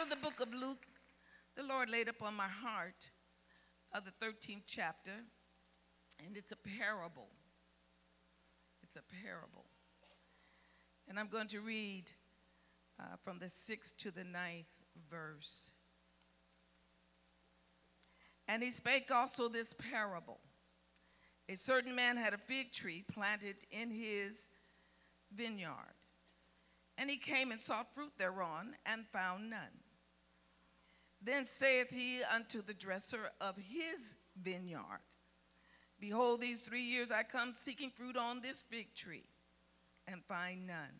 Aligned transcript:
of 0.00 0.08
the 0.08 0.16
book 0.16 0.40
of 0.40 0.54
Luke, 0.54 0.86
the 1.56 1.62
Lord 1.62 1.90
laid 1.90 2.08
upon 2.08 2.32
my 2.34 2.48
heart 2.48 3.10
of 3.92 4.04
the 4.06 4.12
13th 4.24 4.62
chapter, 4.66 5.12
and 6.24 6.38
it's 6.38 6.52
a 6.52 6.56
parable. 6.56 7.28
It's 8.82 8.96
a 8.96 9.02
parable. 9.22 9.66
And 11.06 11.18
I'm 11.18 11.28
going 11.28 11.48
to 11.48 11.60
read 11.60 12.04
uh, 12.98 13.16
from 13.22 13.40
the 13.40 13.50
sixth 13.50 13.98
to 13.98 14.10
the 14.10 14.24
ninth 14.24 14.82
verse. 15.10 15.70
And 18.48 18.62
he 18.62 18.70
spake 18.70 19.10
also 19.10 19.48
this 19.48 19.74
parable. 19.74 20.40
A 21.50 21.56
certain 21.56 21.94
man 21.94 22.16
had 22.16 22.32
a 22.32 22.38
fig 22.38 22.72
tree 22.72 23.04
planted 23.12 23.56
in 23.70 23.90
his 23.90 24.48
vineyard. 25.30 25.94
And 26.96 27.10
he 27.10 27.18
came 27.18 27.50
and 27.50 27.60
sought 27.60 27.94
fruit 27.94 28.12
thereon, 28.18 28.76
and 28.86 29.04
found 29.12 29.50
none. 29.50 29.79
Then 31.22 31.46
saith 31.46 31.90
he 31.90 32.20
unto 32.34 32.62
the 32.62 32.74
dresser 32.74 33.30
of 33.40 33.56
his 33.56 34.14
vineyard, 34.40 35.00
Behold, 36.00 36.40
these 36.40 36.60
three 36.60 36.82
years 36.82 37.10
I 37.10 37.22
come 37.24 37.52
seeking 37.52 37.90
fruit 37.90 38.16
on 38.16 38.40
this 38.40 38.62
fig 38.62 38.94
tree, 38.94 39.26
and 40.08 40.24
find 40.24 40.66
none. 40.66 40.96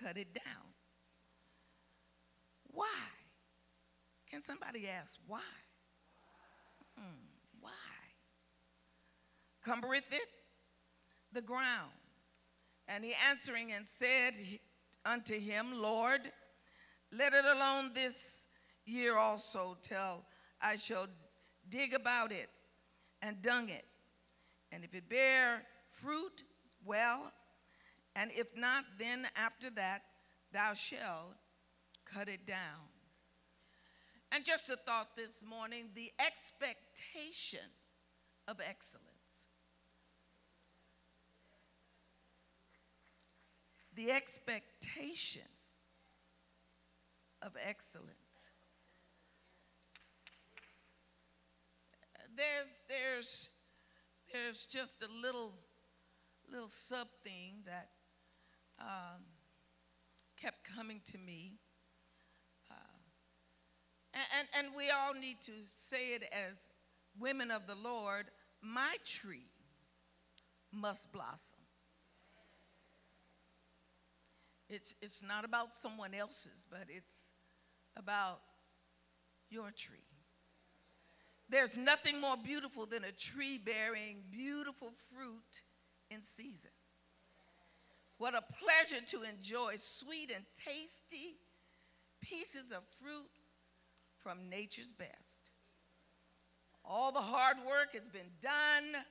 Cut 0.00 0.16
it 0.16 0.32
down. 0.32 0.70
Why? 2.68 2.86
Can 4.30 4.40
somebody 4.40 4.88
ask 4.88 5.18
why? 5.26 5.40
Hmm, 6.96 7.26
why? 7.60 7.70
Cumbereth 9.66 10.12
it 10.12 10.28
the 11.32 11.42
ground. 11.42 11.90
And 12.86 13.04
he 13.04 13.14
answering 13.28 13.72
and 13.72 13.86
said 13.86 14.34
unto 15.04 15.38
him, 15.38 15.80
Lord, 15.80 16.20
let 17.12 17.32
it 17.32 17.44
alone 17.44 17.90
this 17.94 18.46
year 18.90 19.16
also 19.16 19.76
till 19.82 20.24
I 20.60 20.76
shall 20.76 21.06
dig 21.68 21.94
about 21.94 22.32
it 22.32 22.50
and 23.22 23.40
dung 23.42 23.68
it. 23.68 23.84
And 24.72 24.84
if 24.84 24.94
it 24.94 25.08
bear 25.08 25.62
fruit, 25.90 26.44
well, 26.84 27.32
and 28.16 28.30
if 28.34 28.48
not, 28.56 28.84
then 28.98 29.26
after 29.36 29.70
that 29.70 30.02
thou 30.52 30.74
shalt 30.74 31.34
cut 32.04 32.28
it 32.28 32.46
down. 32.46 32.88
And 34.32 34.44
just 34.44 34.68
a 34.70 34.76
thought 34.76 35.16
this 35.16 35.42
morning 35.48 35.86
the 35.94 36.12
expectation 36.18 37.68
of 38.46 38.60
excellence. 38.60 39.06
The 43.94 44.12
expectation 44.12 45.42
of 47.42 47.56
excellence. 47.66 48.29
There's, 52.36 52.68
there's, 52.88 53.48
there's 54.32 54.64
just 54.64 55.02
a 55.02 55.08
little, 55.22 55.54
little 56.50 56.68
sub 56.68 57.08
thing 57.24 57.62
that 57.66 57.90
um, 58.80 59.22
kept 60.40 60.64
coming 60.64 61.00
to 61.12 61.18
me 61.18 61.58
and, 64.12 64.48
and, 64.58 64.76
we 64.76 64.90
all 64.90 65.14
need 65.14 65.40
to 65.42 65.52
say 65.66 66.14
it 66.14 66.24
as 66.32 66.68
women 67.18 67.50
of 67.50 67.66
the 67.66 67.74
Lord 67.74 68.26
my 68.60 68.96
tree 69.04 69.50
must 70.72 71.12
blossom. 71.12 71.58
It's, 74.68 74.94
it's 75.00 75.22
not 75.22 75.44
about 75.44 75.74
someone 75.74 76.14
else's, 76.14 76.66
but 76.70 76.86
it's 76.88 77.30
about 77.96 78.40
your 79.48 79.70
tree. 79.70 80.09
There's 81.50 81.76
nothing 81.76 82.20
more 82.20 82.36
beautiful 82.36 82.86
than 82.86 83.02
a 83.02 83.10
tree 83.10 83.58
bearing 83.58 84.22
beautiful 84.30 84.92
fruit 85.12 85.62
in 86.08 86.22
season. 86.22 86.70
What 88.18 88.34
a 88.34 88.42
pleasure 88.62 89.04
to 89.06 89.22
enjoy 89.22 89.74
sweet 89.76 90.30
and 90.34 90.44
tasty 90.64 91.38
pieces 92.20 92.70
of 92.70 92.84
fruit 93.02 93.30
from 94.22 94.48
nature's 94.48 94.92
best. 94.92 95.50
All 96.84 97.10
the 97.10 97.20
hard 97.20 97.56
work 97.66 97.94
has 97.94 98.08
been 98.08 98.30
done, 98.40 99.02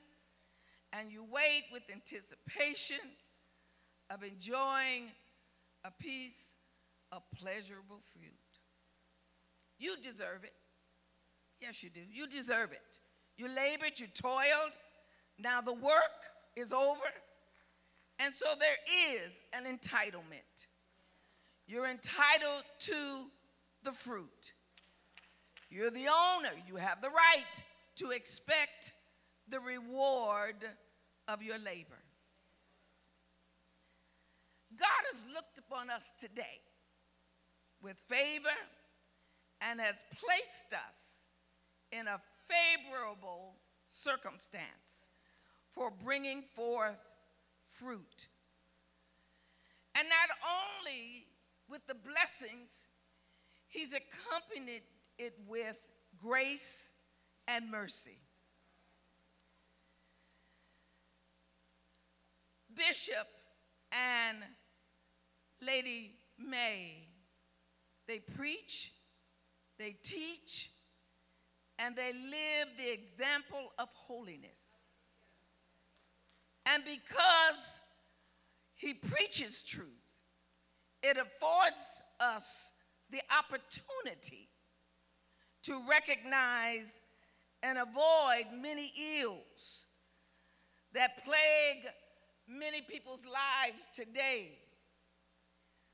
and 0.93 1.11
you 1.11 1.25
wait 1.29 1.63
with 1.73 1.83
anticipation 1.91 2.99
of 4.09 4.23
enjoying 4.23 5.11
a 5.83 5.91
piece 5.91 6.53
of 7.11 7.21
pleasurable 7.35 7.99
fruit. 8.13 8.31
You 9.77 9.97
deserve 9.97 10.43
it. 10.43 10.53
Yes, 11.61 11.83
you 11.83 11.89
do. 11.89 12.01
You 12.11 12.27
deserve 12.27 12.71
it. 12.71 12.99
You 13.37 13.47
labored, 13.47 13.99
you 13.99 14.07
toiled. 14.07 14.73
Now 15.37 15.61
the 15.61 15.73
work 15.73 16.25
is 16.55 16.71
over. 16.71 16.99
And 18.19 18.33
so 18.33 18.47
there 18.59 18.77
is 19.15 19.45
an 19.53 19.63
entitlement. 19.63 20.67
You're 21.67 21.89
entitled 21.89 22.63
to 22.79 23.25
the 23.83 23.91
fruit. 23.91 24.53
You're 25.69 25.91
the 25.91 26.07
owner. 26.07 26.51
You 26.67 26.75
have 26.77 27.01
the 27.01 27.09
right 27.09 27.63
to 27.97 28.11
expect 28.11 28.91
the 29.47 29.59
reward 29.59 30.65
of 31.27 31.41
your 31.41 31.57
labor. 31.57 31.99
God 34.77 35.03
has 35.11 35.21
looked 35.33 35.57
upon 35.57 35.89
us 35.89 36.11
today 36.19 36.61
with 37.81 37.97
favor 38.07 38.47
and 39.61 39.79
has 39.79 39.95
placed 40.19 40.73
us 40.73 41.08
in 41.91 42.07
a 42.07 42.19
favorable 42.47 43.55
circumstance 43.87 45.09
for 45.73 45.91
bringing 45.91 46.43
forth 46.55 46.99
fruit. 47.69 48.27
And 49.95 50.07
not 50.07 50.29
only 50.83 51.25
with 51.69 51.85
the 51.87 51.95
blessings, 51.95 52.87
He's 53.69 53.93
accompanied 53.93 54.81
it 55.19 55.35
with 55.47 55.77
grace 56.17 56.91
and 57.47 57.69
mercy. 57.69 58.17
Bishop 62.75 63.27
and 63.91 64.37
Lady 65.61 66.15
May, 66.39 67.07
they 68.07 68.19
preach, 68.19 68.91
they 69.77 69.95
teach, 70.01 70.71
and 71.79 71.95
they 71.95 72.11
live 72.11 72.67
the 72.77 72.91
example 72.91 73.71
of 73.79 73.87
holiness. 73.93 74.85
And 76.65 76.83
because 76.83 77.81
he 78.75 78.93
preaches 78.93 79.63
truth, 79.63 79.87
it 81.01 81.17
affords 81.17 82.03
us 82.19 82.71
the 83.09 83.21
opportunity 83.37 84.49
to 85.63 85.81
recognize 85.89 86.99
and 87.63 87.77
avoid 87.77 88.45
many 88.61 88.91
ills 89.21 89.87
that 90.93 91.23
plague 91.23 91.85
many 92.47 92.81
people's 92.81 93.23
lives 93.25 93.83
today 93.93 94.59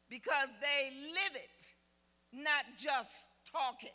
because 0.09 0.47
they 0.61 0.91
live 0.91 1.35
it, 1.35 1.73
not 2.33 2.65
just 2.77 3.27
talk 3.51 3.83
it. 3.83 3.91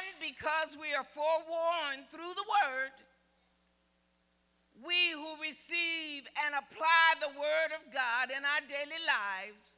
And 0.00 0.16
because 0.20 0.80
we 0.80 0.94
are 0.94 1.04
forewarned 1.04 2.08
through 2.10 2.32
the 2.34 2.48
word 2.48 2.92
we 4.84 5.12
who 5.12 5.42
receive 5.42 6.24
and 6.46 6.54
apply 6.54 7.20
the 7.20 7.28
Word 7.28 7.70
of 7.76 7.92
God 7.92 8.30
in 8.30 8.44
our 8.44 8.60
daily 8.66 9.00
lives 9.04 9.76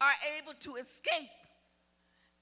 are 0.00 0.16
able 0.38 0.54
to 0.60 0.76
escape 0.76 1.28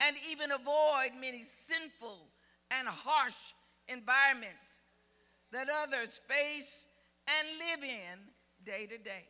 and 0.00 0.16
even 0.30 0.52
avoid 0.52 1.18
many 1.20 1.42
sinful 1.42 2.28
and 2.70 2.86
harsh 2.86 3.54
environments 3.88 4.82
that 5.52 5.68
others 5.82 6.20
face 6.28 6.86
and 7.26 7.48
live 7.58 7.82
in 7.82 8.18
day 8.64 8.86
to 8.86 8.98
day. 8.98 9.26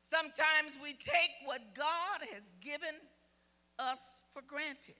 Sometimes 0.00 0.78
we 0.80 0.92
take 0.92 1.32
what 1.44 1.74
God 1.74 2.20
has 2.32 2.52
given 2.60 2.94
us 3.78 4.24
for 4.32 4.42
granted 4.46 4.94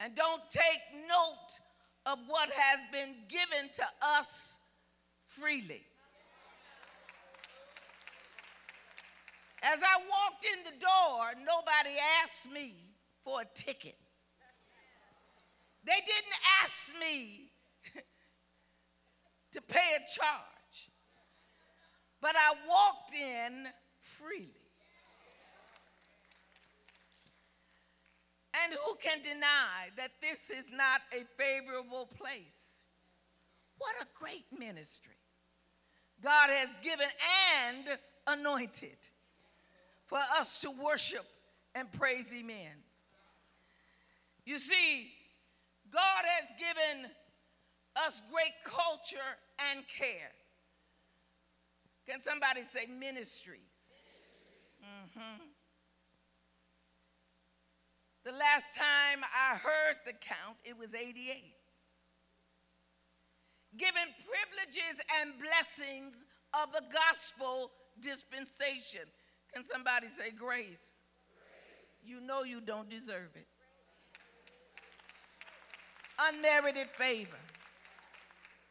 and 0.00 0.14
don't 0.14 0.42
take 0.50 0.80
note 1.06 1.60
of 2.06 2.18
what 2.26 2.50
has 2.50 2.80
been 2.90 3.14
given 3.28 3.70
to 3.74 3.84
us 4.02 4.58
freely. 5.26 5.82
As 9.62 9.80
I 9.82 9.98
walked 9.98 10.44
in 10.44 10.64
the 10.64 10.80
door, 10.80 11.44
nobody 11.44 11.96
asked 12.24 12.50
me 12.50 12.74
for 13.22 13.42
a 13.42 13.44
ticket. 13.54 13.96
They 15.84 15.92
didn't 15.92 16.40
ask 16.62 16.92
me 16.98 17.52
to 19.52 19.60
pay 19.60 19.96
a 19.96 19.98
charge, 19.98 20.90
but 22.22 22.34
I 22.36 22.54
walked 22.66 23.14
in 23.14 23.66
freely. 24.00 24.59
And 28.52 28.72
who 28.72 28.96
can 28.96 29.22
deny 29.22 29.90
that 29.96 30.10
this 30.20 30.50
is 30.50 30.66
not 30.72 31.00
a 31.12 31.24
favorable 31.40 32.08
place? 32.18 32.82
What 33.78 33.94
a 34.02 34.06
great 34.18 34.46
ministry 34.58 35.14
God 36.22 36.50
has 36.50 36.68
given 36.82 37.06
and 37.64 37.98
anointed 38.26 38.98
for 40.06 40.18
us 40.38 40.60
to 40.60 40.70
worship 40.70 41.24
and 41.74 41.90
praise 41.92 42.32
Him 42.32 42.50
in. 42.50 42.82
You 44.44 44.58
see, 44.58 45.12
God 45.92 46.24
has 46.24 46.50
given 46.58 47.10
us 47.96 48.20
great 48.32 48.54
culture 48.64 49.18
and 49.70 49.84
care. 49.86 50.32
Can 52.08 52.20
somebody 52.20 52.62
say 52.62 52.86
ministries? 52.86 53.60
Mm-hmm. 54.82 55.49
The 58.24 58.32
last 58.32 58.68
time 58.74 59.24
I 59.24 59.56
heard 59.56 59.96
the 60.04 60.12
count, 60.12 60.56
it 60.64 60.76
was 60.76 60.94
88. 60.94 61.54
Given 63.78 64.02
privileges 64.26 65.00
and 65.20 65.32
blessings 65.40 66.24
of 66.52 66.72
the 66.72 66.82
gospel 66.92 67.70
dispensation. 68.00 69.08
Can 69.54 69.64
somebody 69.64 70.08
say 70.08 70.30
grace? 70.30 70.36
grace? 70.36 71.00
You 72.02 72.20
know 72.20 72.42
you 72.42 72.60
don't 72.60 72.90
deserve 72.90 73.30
it. 73.34 73.46
Unmerited 76.18 76.88
favor. 76.88 77.38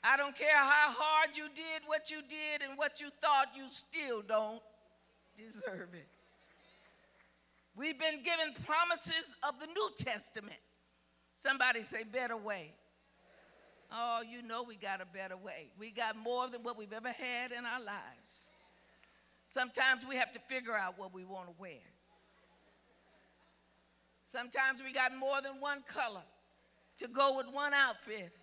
I 0.03 0.15
don't 0.15 0.35
care 0.35 0.57
how 0.57 0.93
hard 0.93 1.35
you 1.35 1.47
did 1.53 1.81
what 1.87 2.11
you 2.11 2.21
did 2.21 2.67
and 2.67 2.77
what 2.77 3.01
you 3.01 3.09
thought, 3.19 3.47
you 3.55 3.65
still 3.69 4.21
don't 4.21 4.61
deserve 5.35 5.89
it. 5.93 6.07
We've 7.79 7.97
been 7.97 8.23
given 8.23 8.53
promises 8.65 9.37
of 9.47 9.57
the 9.61 9.67
New 9.67 9.89
Testament. 9.97 10.59
Somebody 11.37 11.81
say, 11.81 12.03
better 12.03 12.35
way. 12.35 12.73
Oh, 13.89 14.21
you 14.29 14.41
know 14.41 14.63
we 14.63 14.75
got 14.75 14.99
a 14.99 15.05
better 15.05 15.37
way. 15.37 15.71
We 15.79 15.91
got 15.91 16.17
more 16.17 16.49
than 16.49 16.61
what 16.61 16.77
we've 16.77 16.91
ever 16.91 17.07
had 17.07 17.53
in 17.53 17.65
our 17.65 17.79
lives. 17.79 18.49
Sometimes 19.47 20.05
we 20.05 20.17
have 20.17 20.33
to 20.33 20.39
figure 20.39 20.75
out 20.75 20.99
what 20.99 21.13
we 21.13 21.23
want 21.23 21.47
to 21.47 21.53
wear. 21.57 21.79
Sometimes 24.29 24.83
we 24.83 24.91
got 24.91 25.15
more 25.15 25.41
than 25.41 25.61
one 25.61 25.81
color 25.87 26.23
to 26.97 27.07
go 27.07 27.37
with 27.37 27.47
one 27.49 27.73
outfit. 27.73 28.33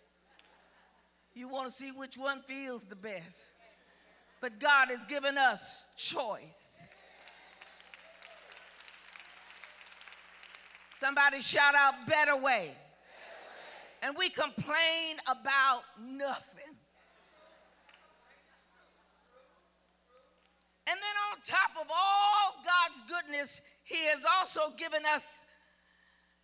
You 1.35 1.49
want 1.49 1.67
to 1.67 1.73
see 1.73 1.91
which 1.91 2.17
one 2.17 2.41
feels 2.41 2.85
the 2.85 2.97
best. 2.97 3.43
But 4.41 4.59
God 4.61 4.89
has 4.89 5.05
given 5.05 5.37
us 5.37 5.87
choice. 5.95 6.66
Somebody 10.99 11.41
shout 11.41 11.75
out 11.75 12.07
better 12.07 12.37
way. 12.37 12.73
And 14.03 14.15
we 14.17 14.29
complain 14.31 15.17
about 15.27 15.83
nothing. 16.03 16.65
And 20.89 20.97
then 20.97 21.17
on 21.33 21.39
top 21.45 21.71
of 21.81 21.91
all 21.91 22.63
God's 22.65 23.03
goodness, 23.09 23.61
He 23.85 24.07
has 24.07 24.25
also 24.39 24.73
given 24.77 25.03
us 25.15 25.45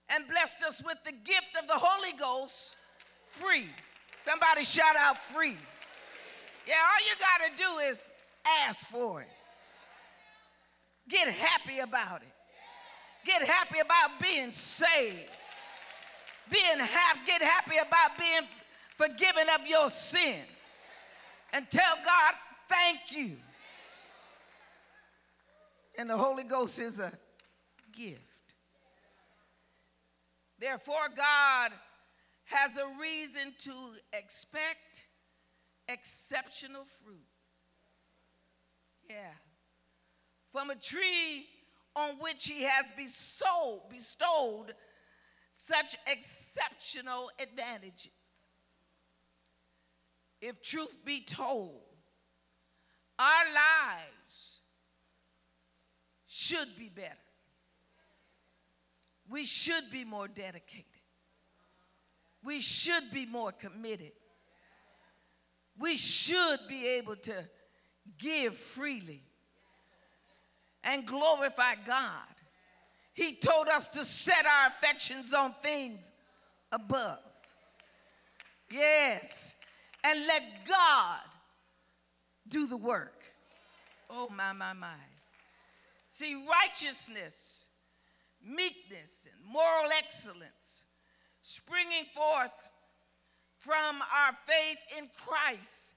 and 0.08 0.26
blessed 0.28 0.62
us 0.64 0.82
with 0.84 0.98
the 1.04 1.12
gift 1.12 1.56
of 1.60 1.68
the 1.68 1.76
Holy 1.76 2.12
Ghost 2.18 2.76
free. 3.28 3.68
Somebody 4.24 4.64
shout 4.64 4.96
out 4.98 5.16
free. 5.18 5.56
Yeah, 6.66 6.74
all 6.74 7.06
you 7.06 7.14
got 7.18 7.50
to 7.50 7.62
do 7.62 7.78
is 7.90 8.08
ask 8.66 8.88
for 8.88 9.22
it. 9.22 9.28
Get 11.08 11.28
happy 11.28 11.78
about 11.80 12.22
it. 12.22 12.31
Get 13.24 13.42
happy 13.42 13.78
about 13.78 14.20
being 14.20 14.52
saved. 14.52 15.30
Being 16.50 16.78
happy, 16.78 17.20
get 17.26 17.42
happy 17.42 17.76
about 17.78 18.18
being 18.18 18.42
forgiven 18.96 19.48
of 19.58 19.66
your 19.66 19.88
sins. 19.90 20.66
And 21.52 21.70
tell 21.70 21.96
God, 22.04 22.34
thank 22.68 23.00
you. 23.10 23.36
And 25.98 26.08
the 26.10 26.16
Holy 26.16 26.42
Ghost 26.42 26.78
is 26.78 26.98
a 26.98 27.12
gift. 27.92 28.20
Therefore, 30.58 31.08
God 31.14 31.72
has 32.44 32.76
a 32.76 32.86
reason 33.00 33.54
to 33.60 33.72
expect 34.12 35.04
exceptional 35.88 36.84
fruit. 36.84 37.18
Yeah. 39.08 39.34
From 40.52 40.70
a 40.70 40.76
tree 40.76 41.46
on 41.94 42.18
which 42.18 42.46
he 42.46 42.62
has 42.62 42.86
bestowed, 42.96 43.82
bestowed 43.90 44.74
such 45.52 45.96
exceptional 46.06 47.30
advantages. 47.38 48.10
If 50.40 50.62
truth 50.62 51.04
be 51.04 51.22
told, 51.22 51.82
our 53.18 53.44
lives 53.54 54.60
should 56.26 56.76
be 56.76 56.88
better. 56.88 57.14
We 59.28 59.44
should 59.44 59.90
be 59.90 60.04
more 60.04 60.26
dedicated. 60.28 60.84
We 62.44 62.60
should 62.60 63.12
be 63.12 63.24
more 63.24 63.52
committed. 63.52 64.12
We 65.78 65.96
should 65.96 66.60
be 66.68 66.86
able 66.86 67.16
to 67.16 67.48
give 68.18 68.56
freely 68.56 69.22
and 70.84 71.06
glorify 71.06 71.74
God. 71.86 72.26
He 73.14 73.34
told 73.34 73.68
us 73.68 73.88
to 73.88 74.04
set 74.04 74.46
our 74.46 74.68
affections 74.68 75.34
on 75.34 75.54
things 75.62 76.12
above. 76.70 77.18
Yes. 78.70 79.56
And 80.02 80.26
let 80.26 80.42
God 80.66 81.20
do 82.48 82.66
the 82.66 82.76
work. 82.76 83.22
Oh, 84.10 84.28
my, 84.34 84.52
my, 84.52 84.72
my. 84.72 84.88
See, 86.08 86.34
righteousness, 86.34 87.66
meekness, 88.44 89.26
and 89.30 89.52
moral 89.52 89.90
excellence 89.96 90.84
springing 91.42 92.04
forth 92.14 92.52
from 93.58 93.96
our 94.00 94.32
faith 94.46 94.78
in 94.98 95.08
Christ 95.26 95.94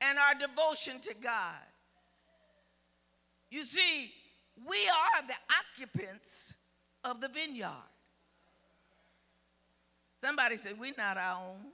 and 0.00 0.18
our 0.18 0.34
devotion 0.34 1.00
to 1.00 1.14
God 1.14 1.67
you 3.50 3.64
see, 3.64 4.12
we 4.66 4.76
are 4.88 5.26
the 5.26 5.34
occupants 5.60 6.56
of 7.04 7.20
the 7.20 7.28
vineyard. 7.28 7.70
Somebody 10.20 10.56
said, 10.56 10.78
We're 10.78 10.94
not 10.96 11.16
our 11.16 11.38
own. 11.38 11.72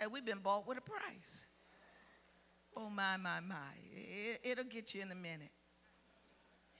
Yeah, 0.00 0.06
we've 0.08 0.24
been 0.24 0.38
bought 0.38 0.66
with 0.66 0.78
a 0.78 0.82
price. 0.82 1.46
Oh, 2.76 2.88
my, 2.88 3.16
my, 3.16 3.40
my. 3.40 3.56
It, 4.44 4.56
will 4.56 4.64
get 4.64 4.94
you 4.94 5.02
in 5.02 5.10
a 5.10 5.14
minute. 5.14 5.50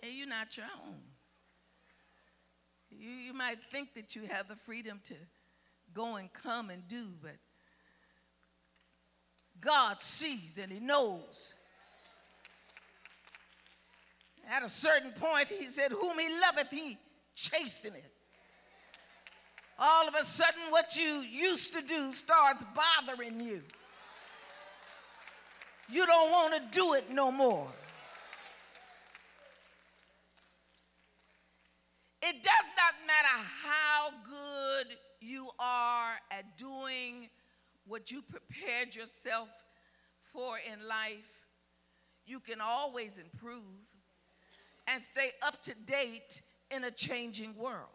Hey, 0.00 0.12
you're 0.12 0.28
not 0.28 0.56
your 0.56 0.66
own. 0.86 0.94
You, 2.90 3.10
you 3.10 3.34
might 3.34 3.58
think 3.70 3.94
that 3.94 4.14
you 4.14 4.22
have 4.30 4.48
the 4.48 4.56
freedom 4.56 5.00
to 5.04 5.14
go 5.92 6.16
and 6.16 6.32
come 6.32 6.70
and 6.70 6.86
do, 6.86 7.08
but 7.20 7.36
God 9.60 10.00
sees 10.00 10.58
and 10.58 10.70
He 10.70 10.78
knows 10.78 11.54
at 14.58 14.64
a 14.64 14.68
certain 14.68 15.12
point, 15.12 15.48
he 15.48 15.68
said, 15.68 15.92
Whom 15.92 16.18
he 16.18 16.28
loveth, 16.40 16.70
he 16.70 16.98
chasteneth. 17.36 18.02
All 19.78 20.08
of 20.08 20.14
a 20.14 20.24
sudden, 20.24 20.60
what 20.70 20.96
you 20.96 21.20
used 21.20 21.74
to 21.74 21.82
do 21.82 22.12
starts 22.12 22.64
bothering 22.74 23.40
you. 23.40 23.62
You 25.88 26.04
don't 26.04 26.32
want 26.32 26.54
to 26.54 26.76
do 26.76 26.94
it 26.94 27.04
no 27.12 27.30
more. 27.30 27.68
It 32.20 32.34
does 32.42 32.68
not 32.76 32.94
matter 33.06 33.44
how 33.62 34.10
good 34.26 34.96
you 35.20 35.50
are 35.60 36.14
at 36.32 36.58
doing 36.58 37.28
what 37.86 38.10
you 38.10 38.22
prepared 38.22 38.96
yourself 38.96 39.48
for 40.32 40.58
in 40.58 40.86
life, 40.86 41.46
you 42.26 42.40
can 42.40 42.60
always 42.60 43.18
improve 43.18 43.62
and 44.88 45.02
stay 45.02 45.30
up 45.42 45.62
to 45.62 45.74
date 45.86 46.40
in 46.70 46.84
a 46.84 46.90
changing 46.90 47.54
world. 47.56 47.88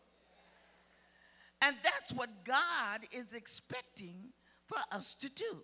And 1.62 1.76
that's 1.84 2.12
what 2.14 2.30
God 2.46 3.02
is 3.12 3.34
expecting 3.34 4.32
for 4.68 4.78
us 4.92 5.16
to 5.16 5.30
do. 5.30 5.64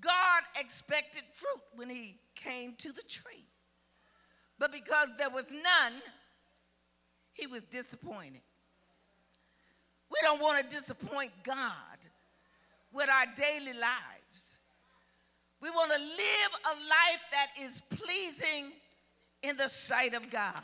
God 0.00 0.42
expected 0.58 1.22
fruit 1.32 1.62
when 1.74 1.90
he 1.90 2.16
came 2.36 2.74
to 2.78 2.92
the 2.92 3.02
tree. 3.02 3.44
But 4.58 4.72
because 4.72 5.08
there 5.18 5.30
was 5.30 5.50
none, 5.50 6.00
he 7.32 7.46
was 7.46 7.64
disappointed. 7.64 8.42
We 10.10 10.18
don't 10.22 10.40
want 10.40 10.68
to 10.68 10.76
disappoint 10.76 11.32
God 11.42 11.56
with 12.92 13.08
our 13.08 13.26
daily 13.34 13.72
lives. 13.72 14.58
We 15.60 15.70
want 15.70 15.90
to 15.92 15.98
live 15.98 16.52
a 16.66 16.74
life 16.88 17.24
that 17.32 17.48
is 17.60 17.80
pleasing 17.90 18.72
in 19.42 19.56
the 19.56 19.68
sight 19.68 20.14
of 20.14 20.30
God. 20.30 20.62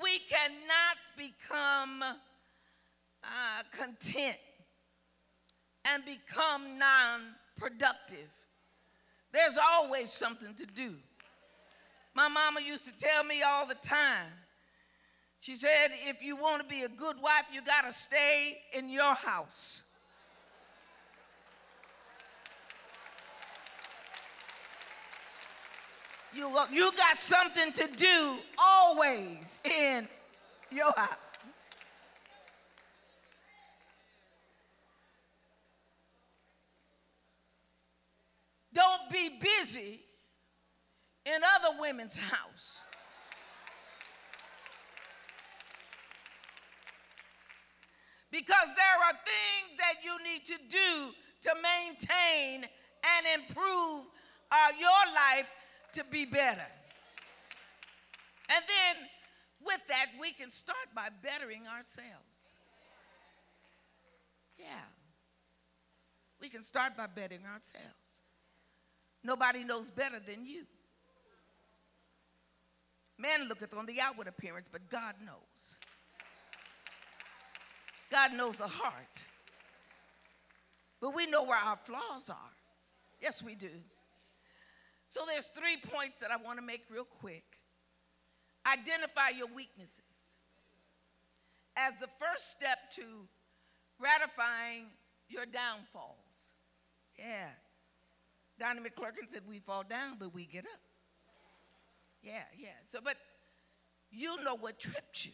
We 0.00 0.20
cannot 0.20 0.96
become 1.16 2.02
uh, 2.02 3.62
content 3.76 4.36
and 5.84 6.04
become 6.04 6.78
non 6.78 7.20
productive. 7.56 8.28
There's 9.32 9.58
always 9.58 10.12
something 10.12 10.54
to 10.54 10.66
do. 10.66 10.94
My 12.14 12.28
mama 12.28 12.60
used 12.60 12.84
to 12.86 12.96
tell 12.96 13.24
me 13.24 13.42
all 13.42 13.66
the 13.66 13.74
time. 13.74 14.32
She 15.40 15.54
said, 15.54 15.88
if 16.06 16.22
you 16.22 16.36
want 16.36 16.62
to 16.62 16.68
be 16.68 16.82
a 16.82 16.88
good 16.88 17.16
wife, 17.22 17.44
you 17.52 17.62
got 17.62 17.82
to 17.82 17.92
stay 17.92 18.58
in 18.72 18.88
your 18.88 19.14
house. 19.14 19.84
You, 26.34 26.50
you 26.72 26.92
got 26.92 27.18
something 27.18 27.72
to 27.72 27.88
do 27.96 28.38
always 28.58 29.58
in 29.64 30.08
your 30.70 30.92
house. 30.96 31.16
Don't 38.72 39.10
be 39.10 39.30
busy 39.40 40.00
in 41.24 41.40
other 41.56 41.80
women's 41.80 42.16
house. 42.16 42.80
Because 48.30 48.68
there 48.76 48.98
are 49.04 49.14
things 49.24 49.78
that 49.78 50.04
you 50.04 50.22
need 50.22 50.46
to 50.46 50.58
do 50.68 51.12
to 51.42 51.54
maintain 51.62 52.64
and 52.64 53.42
improve 53.42 54.04
uh, 54.50 54.68
your 54.78 55.14
life 55.14 55.50
to 55.92 56.04
be 56.10 56.24
better. 56.24 56.66
And 58.50 58.64
then 58.66 59.08
with 59.64 59.80
that, 59.88 60.06
we 60.20 60.32
can 60.32 60.50
start 60.50 60.88
by 60.94 61.08
bettering 61.22 61.66
ourselves. 61.66 62.58
Yeah. 64.56 64.64
We 66.40 66.48
can 66.48 66.62
start 66.62 66.96
by 66.96 67.06
bettering 67.06 67.44
ourselves. 67.44 67.94
Nobody 69.24 69.64
knows 69.64 69.90
better 69.90 70.20
than 70.24 70.46
you. 70.46 70.64
Man 73.18 73.48
looketh 73.48 73.74
on 73.74 73.86
the 73.86 74.00
outward 74.00 74.28
appearance, 74.28 74.68
but 74.70 74.88
God 74.88 75.14
knows. 75.24 75.78
God 78.10 78.32
knows 78.34 78.56
the 78.56 78.68
heart. 78.68 79.24
But 81.00 81.14
we 81.14 81.26
know 81.26 81.42
where 81.42 81.58
our 81.58 81.76
flaws 81.76 82.30
are. 82.30 82.52
Yes, 83.20 83.42
we 83.42 83.54
do. 83.54 83.70
So 85.08 85.22
there's 85.26 85.46
three 85.46 85.78
points 85.90 86.18
that 86.20 86.30
I 86.30 86.36
want 86.36 86.58
to 86.58 86.64
make 86.64 86.82
real 86.92 87.04
quick. 87.04 87.44
Identify 88.66 89.30
your 89.36 89.48
weaknesses 89.54 90.02
as 91.76 91.94
the 92.00 92.08
first 92.20 92.50
step 92.50 92.90
to 92.96 93.02
ratifying 93.98 94.84
your 95.28 95.46
downfalls. 95.46 96.52
Yeah. 97.18 97.48
Donnie 98.60 98.80
McClurkin 98.80 99.30
said 99.32 99.42
we 99.48 99.60
fall 99.60 99.82
down, 99.88 100.16
but 100.18 100.34
we 100.34 100.44
get 100.44 100.64
up. 100.64 100.80
Yeah, 102.22 102.42
yeah. 102.58 102.68
So, 102.90 102.98
but 103.02 103.16
you 104.10 104.42
know 104.44 104.56
what 104.56 104.78
tripped 104.78 105.24
you. 105.24 105.32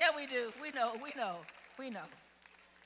Yeah, 0.00 0.08
we 0.16 0.26
do. 0.26 0.52
We 0.62 0.70
know, 0.70 0.92
we 1.02 1.12
know, 1.16 1.36
we 1.78 1.90
know. 1.90 2.06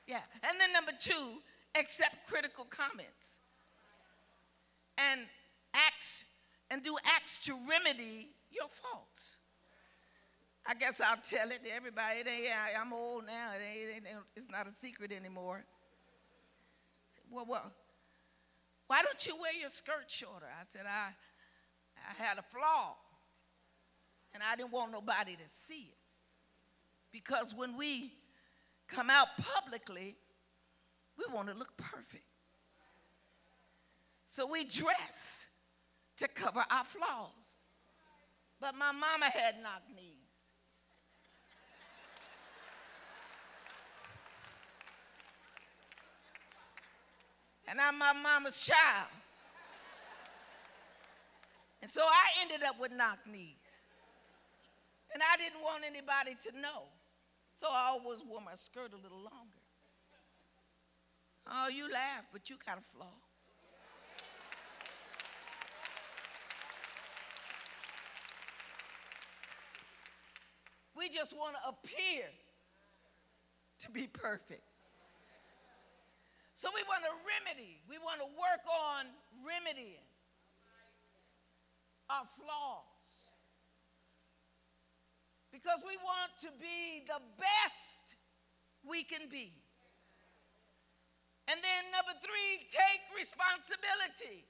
Yeah. 0.07 0.21
And 0.43 0.61
then 0.61 0.73
number 0.73 0.93
two, 0.99 1.43
accept 1.79 2.29
critical 2.29 2.65
comments. 2.65 3.41
And 4.99 5.23
acts 5.75 6.25
and 6.71 6.83
do 6.83 6.97
acts 7.17 7.45
to 7.47 7.57
remedy 7.69 8.29
your 8.51 8.69
faults. 8.69 9.37
I 10.67 10.75
guess 10.75 11.01
I'll 11.01 11.17
tell 11.17 11.51
it 11.51 11.63
to 11.65 11.75
everybody. 11.75 12.21
It 12.21 12.27
ain't, 12.27 12.53
I'm 12.81 12.93
old 12.93 13.27
now. 13.27 13.51
It 13.55 13.97
ain't, 13.97 14.05
it's 14.35 14.51
not 14.51 14.67
a 14.67 14.73
secret 14.73 15.13
anymore. 15.13 15.65
Well, 17.31 17.47
well, 17.49 17.73
why 18.87 19.03
don't 19.03 19.27
you 19.27 19.37
wear 19.41 19.53
your 19.53 19.69
skirt 19.69 20.05
shorter? 20.09 20.47
I 20.47 20.65
said, 20.65 20.83
I, 20.87 21.11
I 22.09 22.23
had 22.23 22.39
a 22.39 22.43
flaw, 22.43 22.97
and 24.33 24.43
I 24.43 24.57
didn't 24.57 24.73
want 24.73 24.93
nobody 24.93 25.33
to 25.33 25.49
see 25.49 25.91
it. 25.91 25.99
Because 27.13 27.55
when 27.55 27.77
we 27.77 28.13
come 28.95 29.11
out 29.11 29.29
publicly, 29.39 30.17
we 31.19 31.25
want 31.35 31.49
to 31.49 31.55
look 31.55 31.77
perfect. 31.77 32.25
So 34.27 34.47
we 34.47 34.65
dress 34.65 35.47
to 36.19 36.29
cover 36.29 36.65
our 36.71 36.85
flaws. 36.85 37.31
But 38.61 38.75
my 38.75 38.93
mama 38.93 39.27
had 39.27 39.57
knock 39.63 39.83
knees. 39.95 40.21
And 47.67 47.81
I'm 47.81 47.99
my 47.99 48.13
mama's 48.13 48.65
child. 48.65 49.09
And 51.83 51.91
so 51.91 52.03
I 52.03 52.43
ended 52.43 52.63
up 52.67 52.79
with 52.79 52.93
knock 52.93 53.19
knees. 53.31 53.57
And 55.13 55.23
I 55.23 55.37
didn't 55.37 55.63
want 55.63 55.85
anybody 55.85 56.37
to 56.49 56.61
know. 56.61 56.85
So 57.65 57.71
I 57.73 57.97
always 57.97 58.19
wore 58.29 58.43
my 58.43 58.57
skirt 58.57 58.93
a 58.93 58.97
little 58.97 59.17
longer. 59.17 59.65
Oh, 61.51 61.69
you 61.69 61.91
laugh, 61.91 62.27
but 62.31 62.51
you 62.51 62.57
got 62.61 62.77
a 62.77 62.83
flaw. 62.83 63.17
We 70.95 71.09
just 71.09 71.35
want 71.35 71.57
to 71.57 71.71
appear 71.71 72.27
to 73.79 73.91
be 73.91 74.09
perfect. 74.09 74.69
So 76.55 76.69
we 76.75 76.83
want 76.87 77.05
to 77.05 77.13
remedy, 77.25 77.81
we 77.89 77.97
want 77.97 78.21
to 78.21 78.27
work 78.27 78.61
on 78.69 79.07
remedying 79.41 80.05
our 82.11 82.29
flaws 82.37 82.94
because 85.55 85.87
we 85.87 85.95
want 86.03 86.35
to 86.43 86.51
be 86.59 87.07
the 87.07 87.23
best 87.39 88.19
we 88.83 89.07
can 89.07 89.31
be. 89.31 89.55
And 91.47 91.63
then, 91.63 91.95
number 91.95 92.11
three, 92.19 92.67
take 92.67 93.07
responsibility 93.15 94.43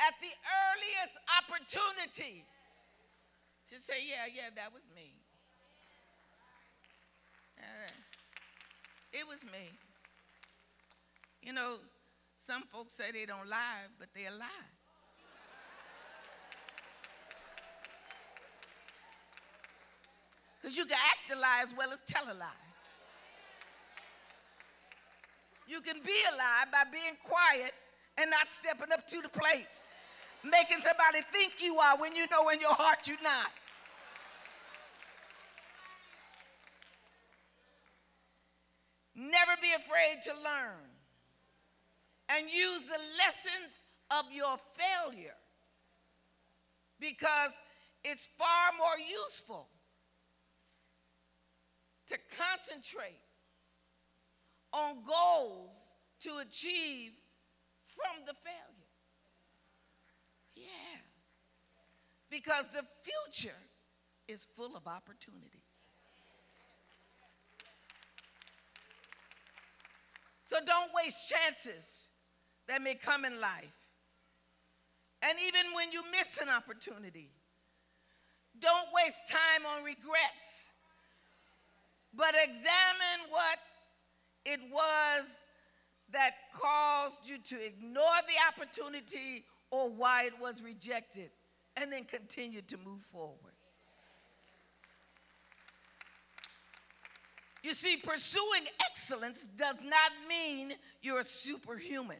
at 0.00 0.16
the 0.24 0.32
earliest 0.32 1.20
opportunity 1.28 2.48
to 3.68 3.76
say, 3.76 4.00
Yeah, 4.00 4.24
yeah, 4.32 4.48
that 4.56 4.72
was 4.72 4.88
me. 4.96 5.12
Uh, 7.60 7.92
it 9.12 9.28
was 9.28 9.44
me. 9.44 9.76
You 11.42 11.52
know, 11.52 11.84
some 12.38 12.62
folks 12.72 12.94
say 12.94 13.12
they 13.12 13.26
don't 13.26 13.48
lie, 13.48 13.92
but 14.00 14.08
they're. 14.14 14.32
Because 20.66 20.78
you 20.78 20.84
can 20.84 20.98
act 20.98 21.30
a 21.32 21.40
lie 21.40 21.60
as 21.62 21.72
well 21.78 21.92
as 21.92 22.00
tell 22.08 22.24
a 22.24 22.34
lie. 22.34 22.48
You 25.68 25.80
can 25.80 25.98
be 26.04 26.16
a 26.28 26.36
lie 26.36 26.64
by 26.72 26.82
being 26.90 27.14
quiet 27.22 27.72
and 28.18 28.28
not 28.28 28.50
stepping 28.50 28.90
up 28.92 29.06
to 29.06 29.22
the 29.22 29.28
plate, 29.28 29.68
making 30.42 30.80
somebody 30.80 31.24
think 31.30 31.62
you 31.62 31.78
are 31.78 31.96
when 32.00 32.16
you 32.16 32.26
know 32.32 32.48
in 32.48 32.60
your 32.60 32.74
heart 32.74 33.06
you're 33.06 33.16
not. 33.22 33.52
Never 39.14 39.52
be 39.62 39.72
afraid 39.72 40.24
to 40.24 40.32
learn 40.42 40.82
and 42.28 42.50
use 42.50 42.80
the 42.86 42.98
lessons 43.18 43.84
of 44.10 44.32
your 44.32 44.56
failure 44.74 45.38
because 46.98 47.52
it's 48.02 48.26
far 48.26 48.72
more 48.76 48.98
useful 48.98 49.68
to 52.08 52.16
concentrate 52.36 53.20
on 54.72 54.96
goals 55.06 55.70
to 56.20 56.38
achieve 56.38 57.12
from 57.86 58.24
the 58.26 58.34
failure. 58.34 58.86
Yeah. 60.54 61.00
Because 62.30 62.66
the 62.72 62.82
future 63.02 63.56
is 64.28 64.46
full 64.56 64.76
of 64.76 64.86
opportunities. 64.86 65.62
So 70.46 70.58
don't 70.64 70.90
waste 70.94 71.28
chances 71.28 72.08
that 72.68 72.82
may 72.82 72.94
come 72.94 73.24
in 73.24 73.40
life. 73.40 73.74
And 75.22 75.38
even 75.46 75.74
when 75.74 75.92
you 75.92 76.02
miss 76.10 76.38
an 76.40 76.48
opportunity, 76.48 77.30
don't 78.58 78.88
waste 78.94 79.28
time 79.28 79.66
on 79.66 79.82
regrets, 79.82 80.70
but 82.16 82.34
examine 82.42 83.30
what 83.30 83.58
it 84.44 84.60
was 84.72 85.44
that 86.12 86.32
caused 86.54 87.18
you 87.24 87.38
to 87.38 87.64
ignore 87.64 88.04
the 88.26 88.62
opportunity 88.62 89.44
or 89.70 89.90
why 89.90 90.24
it 90.24 90.40
was 90.40 90.62
rejected, 90.62 91.30
and 91.76 91.92
then 91.92 92.04
continue 92.04 92.62
to 92.62 92.76
move 92.78 93.02
forward. 93.02 93.52
You 97.62 97.74
see, 97.74 97.96
pursuing 97.96 98.62
excellence 98.88 99.42
does 99.42 99.76
not 99.82 100.12
mean 100.28 100.74
you're 101.02 101.24
superhuman. 101.24 102.16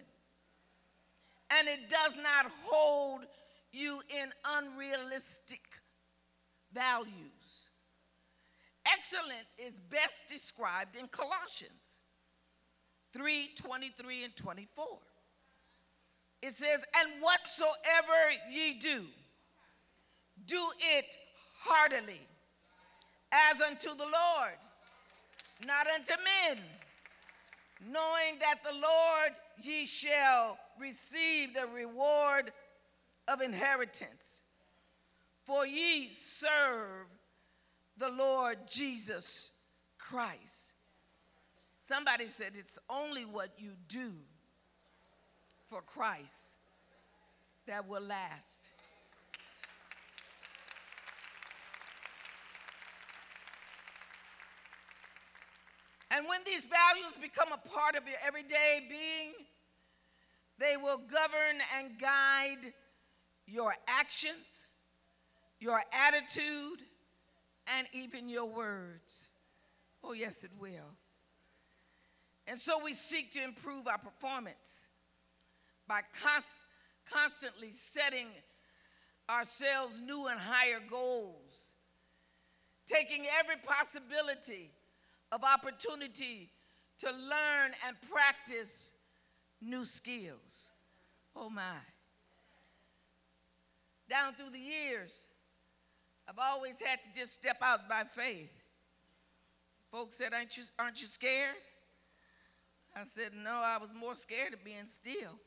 And 1.57 1.69
it 1.69 1.89
does 1.89 2.17
not 2.17 2.51
hold 2.65 3.21
you 3.71 4.01
in 4.09 4.33
unrealistic 4.45 5.61
values. 6.73 7.36
Excellent 8.93 9.47
is 9.59 9.75
best 9.91 10.29
described 10.29 10.97
in 10.97 11.09
Colossians 11.09 12.01
3 13.13 13.51
23 13.57 14.25
and 14.25 14.37
24. 14.37 14.87
It 16.43 16.53
says, 16.55 16.85
And 17.01 17.23
whatsoever 17.23 18.31
ye 18.53 18.79
do, 18.79 19.05
do 20.47 20.69
it 20.79 21.17
heartily, 21.61 22.21
as 23.33 23.61
unto 23.61 23.89
the 23.97 24.05
Lord 24.05 24.59
not 25.65 25.87
unto 25.87 26.13
men, 26.23 26.59
knowing 27.91 28.39
that 28.41 28.63
the 28.63 28.73
Lord 28.73 29.33
ye 29.63 29.87
shall 29.87 30.59
receive 30.79 31.55
the 31.55 31.67
reward 31.67 32.53
of 33.29 33.41
inheritance. 33.41 34.43
For 35.45 35.67
ye 35.67 36.11
serve 36.21 37.07
the 37.99 38.11
Lord 38.11 38.59
Jesus 38.69 39.51
Christ. 39.99 40.73
Somebody 41.79 42.27
said 42.27 42.53
it's 42.55 42.79
only 42.91 43.25
what 43.25 43.51
you 43.59 43.73
do 43.89 44.13
for 45.69 45.81
Christ 45.83 46.59
that 47.67 47.89
will 47.89 48.03
last. 48.03 48.69
And 56.11 56.27
when 56.29 56.41
these 56.47 56.67
values 56.67 57.17
become 57.21 57.49
a 57.53 57.69
part 57.69 57.97
of 57.97 58.07
your 58.07 58.17
everyday 58.27 58.87
being, 58.89 59.33
they 60.59 60.77
will 60.77 60.99
govern 60.99 61.61
and 61.79 61.99
guide 62.01 62.73
your 63.47 63.75
actions, 63.87 64.67
your 65.61 65.81
attitude, 66.07 66.81
and 67.67 67.87
even 67.93 68.29
your 68.29 68.47
words. 68.47 69.29
Oh, 70.03 70.13
yes, 70.13 70.45
it 70.45 70.51
will. 70.59 70.95
And 72.47 72.61
so 72.61 72.83
we 72.83 72.93
seek 72.93 73.33
to 73.33 73.43
improve 73.43 73.89
our 73.89 73.99
performance 73.99 74.89
by 75.89 76.01
const- 76.23 76.47
constantly 77.11 77.73
setting 77.73 78.29
ourselves 79.29 80.01
new 80.01 80.27
and 80.27 80.39
higher 80.39 80.81
goals, 80.89 81.75
taking 82.87 83.25
every 83.39 83.57
possibility 83.65 84.71
of 85.33 85.43
opportunity 85.43 86.51
to 87.01 87.11
learn 87.11 87.73
and 87.87 87.97
practice 88.11 88.93
new 89.61 89.85
skills. 89.85 90.71
Oh 91.35 91.51
my. 91.51 91.63
Down 94.09 94.35
through 94.35 94.51
the 94.51 94.59
years, 94.59 95.19
I've 96.29 96.39
always 96.39 96.81
had 96.81 96.99
to 97.03 97.21
just 97.21 97.35
step 97.35 97.59
out 97.63 97.89
by 97.89 98.05
faith. 98.05 98.51
Folks 99.93 100.17
said, 100.17 100.35
aren't 100.35 100.57
you, 100.57 100.65
aren't 100.79 101.01
you 101.01 101.07
scared? 101.07 101.55
I 102.97 103.05
said, 103.05 103.33
No, 103.45 103.61
I 103.63 103.77
was 103.79 103.91
more 103.99 104.15
scared 104.15 104.55
of 104.55 104.65
being 104.65 104.87
still. 104.87 105.39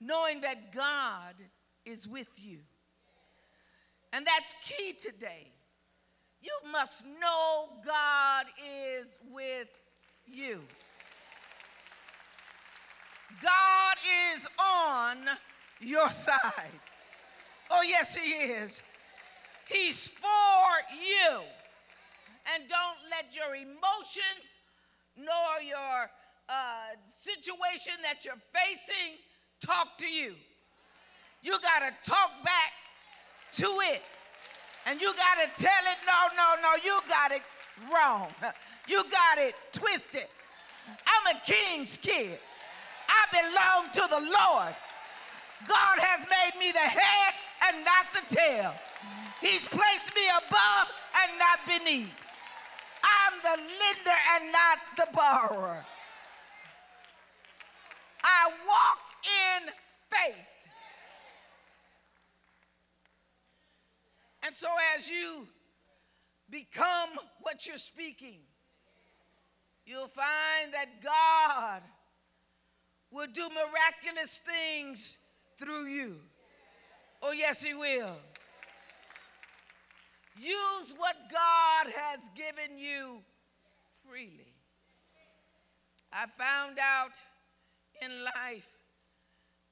Knowing 0.00 0.40
that 0.42 0.72
God 0.72 1.34
is 1.84 2.06
with 2.06 2.28
you. 2.36 2.58
And 4.12 4.24
that's 4.24 4.54
key 4.62 4.92
today. 4.92 5.48
You 6.40 6.52
must 6.72 7.04
know 7.04 7.68
God 7.84 8.46
is 8.58 9.06
with 9.30 9.68
you. 10.26 10.60
God 13.42 13.96
is 14.34 14.46
on 14.58 15.16
your 15.80 16.08
side. 16.10 16.80
Oh, 17.70 17.82
yes, 17.82 18.16
He 18.16 18.30
is. 18.30 18.82
He's 19.68 20.08
for 20.08 20.70
you. 20.92 21.40
And 22.52 22.64
don't 22.68 22.98
let 23.10 23.34
your 23.34 23.54
emotions 23.54 24.58
nor 25.16 25.62
your 25.62 26.10
uh, 26.48 26.96
situation 27.18 27.92
that 28.02 28.24
you're 28.24 28.42
facing 28.52 29.18
talk 29.64 29.96
to 29.98 30.06
you. 30.06 30.34
You 31.42 31.58
got 31.60 31.80
to 31.80 32.10
talk 32.10 32.30
back 32.44 32.72
to 33.52 33.66
it. 33.92 34.02
And 34.86 35.00
you 35.00 35.12
got 35.14 35.42
to 35.44 35.62
tell 35.62 35.82
it, 35.84 35.98
no, 36.06 36.34
no, 36.36 36.62
no, 36.62 36.82
you 36.82 37.00
got 37.08 37.30
it 37.32 37.42
wrong. 37.92 38.28
You 38.88 39.04
got 39.04 39.38
it 39.38 39.54
twisted. 39.72 40.26
I'm 40.88 41.36
a 41.36 41.40
king's 41.40 41.96
kid. 41.96 42.38
I 43.08 43.26
belong 43.30 43.92
to 43.92 44.00
the 44.10 44.20
Lord. 44.20 44.74
God 45.68 45.98
has 45.98 46.26
made 46.28 46.58
me 46.58 46.72
the 46.72 46.78
head 46.78 47.34
and 47.66 47.84
not 47.84 48.06
the 48.12 48.34
tail. 48.34 48.74
He's 49.40 49.66
placed 49.66 50.14
me 50.14 50.22
above 50.36 50.92
and 51.22 51.38
not 51.38 51.58
beneath. 51.66 52.12
I'm 53.02 53.38
the 53.42 53.62
lender 53.62 54.18
and 54.34 54.52
not 54.52 54.78
the 54.96 55.06
borrower. 55.14 55.84
I 58.22 58.50
walk 58.66 58.98
in 59.24 59.68
faith. 60.10 60.60
And 64.42 64.54
so, 64.54 64.68
as 64.96 65.08
you 65.08 65.46
become 66.50 67.10
what 67.40 67.66
you're 67.66 67.76
speaking, 67.76 68.40
you'll 69.84 70.08
find 70.08 70.72
that 70.72 71.02
God 71.02 71.82
will 73.10 73.28
do 73.32 73.48
miraculous 73.48 74.38
things 74.44 75.18
through 75.58 75.86
you. 75.86 76.16
Oh, 77.22 77.32
yes, 77.32 77.62
He 77.62 77.74
will. 77.74 78.16
Use 80.38 80.94
what 80.96 81.16
God 81.30 81.92
has 81.94 82.20
given 82.34 82.78
you 82.78 83.18
freely. 84.08 84.54
I 86.12 86.26
found 86.26 86.78
out 86.78 87.12
in 88.02 88.10
life 88.24 88.66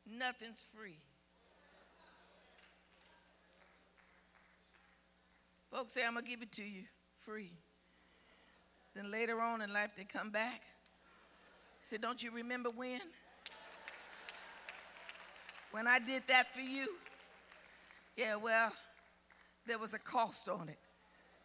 nothing's 0.06 0.66
free. 0.76 0.98
Folks 5.70 5.92
say, 5.92 6.04
I'm 6.04 6.14
going 6.14 6.24
to 6.24 6.30
give 6.30 6.42
it 6.42 6.52
to 6.52 6.62
you 6.62 6.84
free. 7.18 7.52
Then 8.94 9.10
later 9.10 9.40
on 9.40 9.60
in 9.60 9.72
life, 9.72 9.90
they 9.96 10.04
come 10.04 10.30
back. 10.30 10.60
They 11.80 11.96
say, 11.96 11.98
Don't 11.98 12.22
you 12.22 12.30
remember 12.30 12.70
when? 12.70 13.00
When 15.70 15.86
I 15.86 15.98
did 15.98 16.22
that 16.28 16.54
for 16.54 16.60
you? 16.60 16.88
Yeah, 18.18 18.34
well, 18.34 18.72
there 19.64 19.78
was 19.78 19.94
a 19.94 19.98
cost 20.00 20.48
on 20.48 20.68
it 20.68 20.80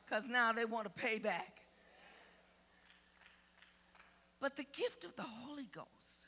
because 0.03 0.23
now 0.27 0.53
they 0.53 0.65
want 0.65 0.85
to 0.85 0.91
pay 0.91 1.19
back. 1.19 1.59
But 4.41 4.55
the 4.55 4.65
gift 4.73 5.03
of 5.03 5.15
the 5.15 5.21
Holy 5.21 5.67
Ghost, 5.71 6.25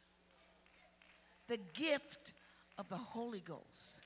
the 1.47 1.57
gift 1.73 2.33
of 2.77 2.87
the 2.89 2.95
Holy 2.97 3.39
Ghost 3.39 4.03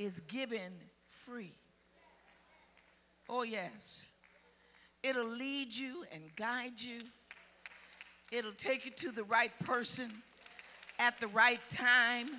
is 0.00 0.18
given 0.26 0.72
free. 1.08 1.54
Oh, 3.28 3.44
yes. 3.44 4.04
It'll 5.04 5.24
lead 5.24 5.76
you 5.76 6.04
and 6.12 6.24
guide 6.34 6.80
you. 6.80 7.02
It'll 8.32 8.50
take 8.50 8.84
you 8.84 8.90
to 8.96 9.12
the 9.12 9.22
right 9.24 9.56
person 9.60 10.10
at 10.98 11.20
the 11.20 11.28
right 11.28 11.60
time, 11.70 12.30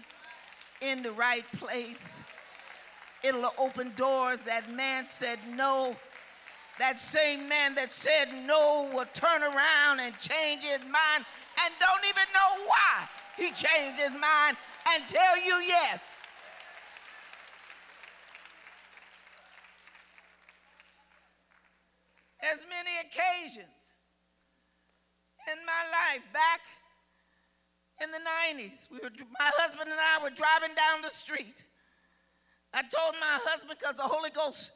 in 0.82 1.04
the 1.04 1.14
right 1.14 1.50
place. 1.54 2.26
It'll 3.24 3.52
open 3.58 3.94
doors 3.96 4.40
that 4.46 4.72
man 4.72 5.08
said 5.08 5.40
no. 5.56 5.96
That 6.80 7.00
same 7.00 7.48
man 7.48 7.76
that 7.76 7.94
said 7.94 8.34
no 8.46 8.90
will 8.94 9.06
turn 9.14 9.44
around 9.44 10.00
and 10.00 10.18
change 10.18 10.64
his 10.64 10.82
mind 10.82 11.26
and 11.64 11.74
don't 11.80 12.04
even 12.10 12.28
know 12.34 12.66
why 12.66 13.08
he 13.38 13.52
changed 13.52 14.00
his 14.00 14.12
mind 14.12 14.58
and 14.90 15.08
tell 15.08 15.38
you 15.38 15.56
yes. 15.66 16.00
as 22.44 22.60
many 22.68 22.92
occasions 23.00 23.72
in 25.48 25.58
my 25.66 25.84
life 25.92 26.24
back 26.36 26.60
in 28.04 28.12
the 28.12 28.20
90s. 28.20 28.92
We 28.92 29.00
were, 29.00 29.12
my 29.40 29.50
husband 29.56 29.90
and 29.90 30.00
I 30.00 30.22
were 30.22 30.30
driving 30.30 30.76
down 30.76 31.02
the 31.02 31.10
street. 31.10 31.64
I 32.74 32.82
told 32.82 33.16
my 33.20 33.40
husband 33.44 33.78
because 33.80 33.96
the 33.96 34.04
Holy 34.04 34.32
Ghost, 34.32 34.72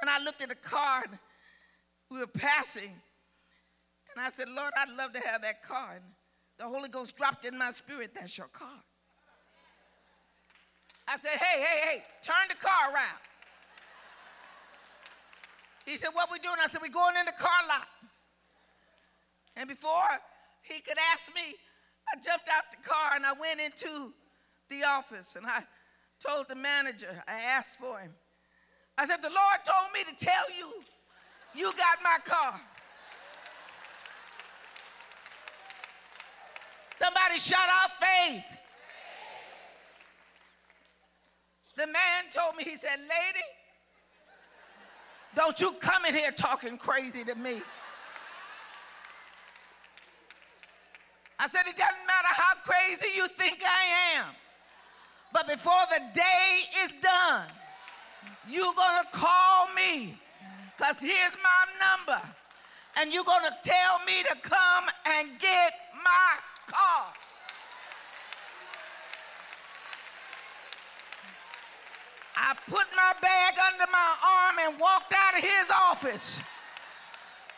when 0.00 0.08
I 0.08 0.22
looked 0.22 0.42
at 0.42 0.48
the 0.48 0.54
car 0.54 1.04
we 2.10 2.18
were 2.18 2.26
passing, 2.26 2.90
and 4.14 4.24
I 4.24 4.30
said, 4.30 4.48
Lord, 4.48 4.72
I'd 4.76 4.94
love 4.96 5.12
to 5.14 5.20
have 5.20 5.40
that 5.42 5.62
car. 5.62 5.92
And 5.94 6.04
the 6.58 6.64
Holy 6.64 6.88
Ghost 6.88 7.16
dropped 7.16 7.46
in 7.46 7.56
my 7.56 7.70
spirit, 7.70 8.10
that's 8.14 8.36
your 8.36 8.48
car. 8.48 8.82
I 11.08 11.16
said, 11.16 11.32
hey, 11.32 11.62
hey, 11.62 11.80
hey, 11.82 12.02
turn 12.22 12.48
the 12.48 12.54
car 12.54 12.92
around. 12.92 13.18
He 15.86 15.96
said, 15.96 16.10
what 16.12 16.28
we 16.30 16.38
doing? 16.38 16.56
I 16.62 16.68
said, 16.68 16.82
we 16.82 16.90
going 16.90 17.16
in 17.18 17.26
the 17.26 17.32
car 17.32 17.50
lot. 17.68 17.88
And 19.56 19.68
before 19.68 20.08
he 20.62 20.80
could 20.80 20.98
ask 21.12 21.34
me, 21.34 21.56
I 22.12 22.20
jumped 22.20 22.48
out 22.48 22.64
the 22.70 22.88
car 22.88 23.12
and 23.16 23.26
I 23.26 23.32
went 23.32 23.60
into 23.60 24.12
the 24.68 24.84
office 24.84 25.34
and 25.36 25.46
I 25.46 25.64
told 26.22 26.48
the 26.48 26.54
manager, 26.54 27.22
I 27.26 27.40
asked 27.40 27.78
for 27.78 27.98
him. 27.98 28.12
I 28.96 29.06
said, 29.06 29.22
the 29.22 29.28
Lord 29.28 29.60
told 29.64 29.92
me 29.92 30.04
to 30.04 30.24
tell 30.24 30.44
you, 30.56 30.68
you 31.54 31.72
got 31.76 31.98
my 32.02 32.18
car. 32.24 32.60
Somebody 36.94 37.38
shout 37.38 37.68
out 37.68 37.90
faith. 38.00 38.58
The 41.76 41.86
man 41.86 42.24
told 42.32 42.56
me, 42.56 42.64
he 42.64 42.76
said, 42.76 42.98
Lady, 42.98 43.44
don't 45.34 45.58
you 45.60 45.74
come 45.80 46.04
in 46.04 46.14
here 46.14 46.30
talking 46.30 46.76
crazy 46.76 47.24
to 47.24 47.34
me. 47.34 47.62
I 51.38 51.48
said, 51.48 51.62
It 51.66 51.76
doesn't 51.76 52.06
matter 52.06 52.28
how 52.30 52.52
crazy 52.62 53.06
you 53.16 53.26
think 53.26 53.58
I 53.66 54.18
am, 54.18 54.26
but 55.32 55.48
before 55.48 55.86
the 55.90 56.02
day 56.14 56.60
is 56.84 56.92
done, 57.02 57.46
you're 58.48 58.74
gonna 58.74 59.08
call 59.12 59.68
me, 59.74 60.18
because 60.76 61.00
here's 61.00 61.36
my 61.42 61.66
number, 61.80 62.22
and 62.96 63.12
you're 63.12 63.24
gonna 63.24 63.56
tell 63.62 63.98
me 64.06 64.22
to 64.22 64.36
come 64.42 64.84
and 65.06 65.38
get 65.38 65.72
my 66.04 66.36
car. 66.66 67.06
I 72.36 72.54
put 72.68 72.86
my 72.96 73.12
bag 73.20 73.54
under 73.72 73.90
my 73.90 74.14
arm 74.24 74.56
and 74.66 74.80
walked 74.80 75.12
out 75.12 75.38
of 75.38 75.44
his 75.44 75.70
office. 75.90 76.42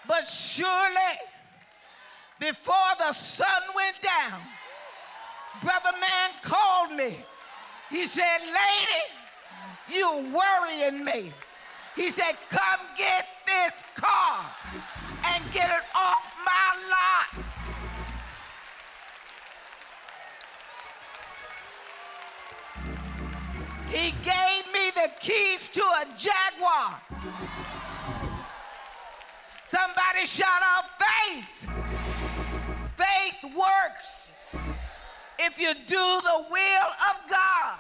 But 0.07 0.25
surely, 0.25 1.19
before 2.39 2.75
the 2.99 3.13
sun 3.13 3.63
went 3.75 4.03
down, 4.03 4.41
Brother 5.63 5.97
Man 5.99 6.31
called 6.43 6.93
me. 6.93 7.17
He 7.91 8.07
said, 8.07 8.39
Lady, 8.41 9.05
you 9.93 10.35
worrying 10.35 11.05
me. 11.05 11.33
He 11.95 12.11
said, 12.11 12.33
Come 12.51 12.81
get 12.97 13.27
this 13.47 13.85
car 13.95 14.45
and 15.27 15.45
get 15.53 15.71
it 15.71 15.85
off 15.95 16.35
my 16.45 16.77
lot. 16.91 17.45
He 23.91 24.11
gave 24.25 24.73
me 24.73 24.91
the 24.95 25.11
keys 25.21 25.71
to 25.71 25.83
a 25.83 26.05
Jaguar. 26.17 27.01
Somebody 29.65 30.27
shout 30.27 30.63
out 30.63 30.85
faith. 30.99 31.69
Faith 32.97 33.55
works 33.55 34.24
if 35.39 35.59
you 35.59 35.75
do 35.75 36.21
the 36.23 36.45
will 36.51 36.91
of 37.11 37.31
God. 37.31 37.79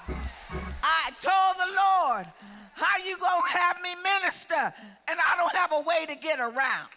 I 0.82 1.10
told 1.20 1.56
the 1.56 1.72
Lord, 1.72 2.26
how 2.74 3.04
you 3.04 3.16
gonna 3.18 3.48
have 3.48 3.80
me 3.82 3.94
minister 4.02 4.74
and 5.08 5.18
I 5.18 5.36
don't 5.36 5.54
have 5.54 5.72
a 5.72 5.80
way 5.80 6.06
to 6.06 6.14
get 6.14 6.40
around? 6.40 6.88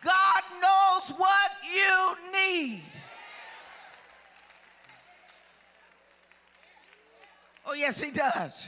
God 0.00 0.42
knows 0.62 1.16
what 1.16 1.50
you 1.74 2.16
need. 2.32 2.82
Oh, 7.66 7.74
yes, 7.74 8.00
he 8.00 8.10
does. 8.10 8.66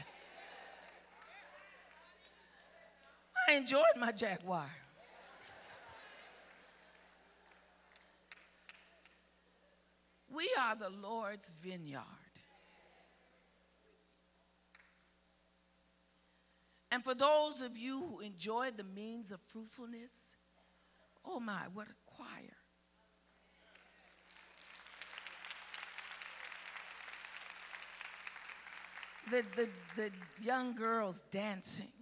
I 3.49 3.53
enjoyed 3.55 3.83
my 3.99 4.13
Jaguar. 4.13 4.69
We 10.41 10.49
are 10.59 10.75
the 10.75 10.89
Lord's 10.89 11.55
vineyard. 11.63 12.01
And 16.91 17.05
for 17.05 17.15
those 17.15 17.61
of 17.61 17.77
you 17.77 18.01
who 18.01 18.21
enjoy 18.21 18.71
the 18.75 18.85
means 18.85 19.33
of 19.33 19.41
fruitfulness, 19.49 20.37
oh 21.27 21.41
my, 21.41 21.65
what 21.75 21.89
a 21.89 21.95
choir. 22.07 22.57
the, 29.31 29.45
the, 29.57 29.69
the 29.97 30.11
young 30.43 30.75
girls 30.75 31.23
dancing, 31.31 31.93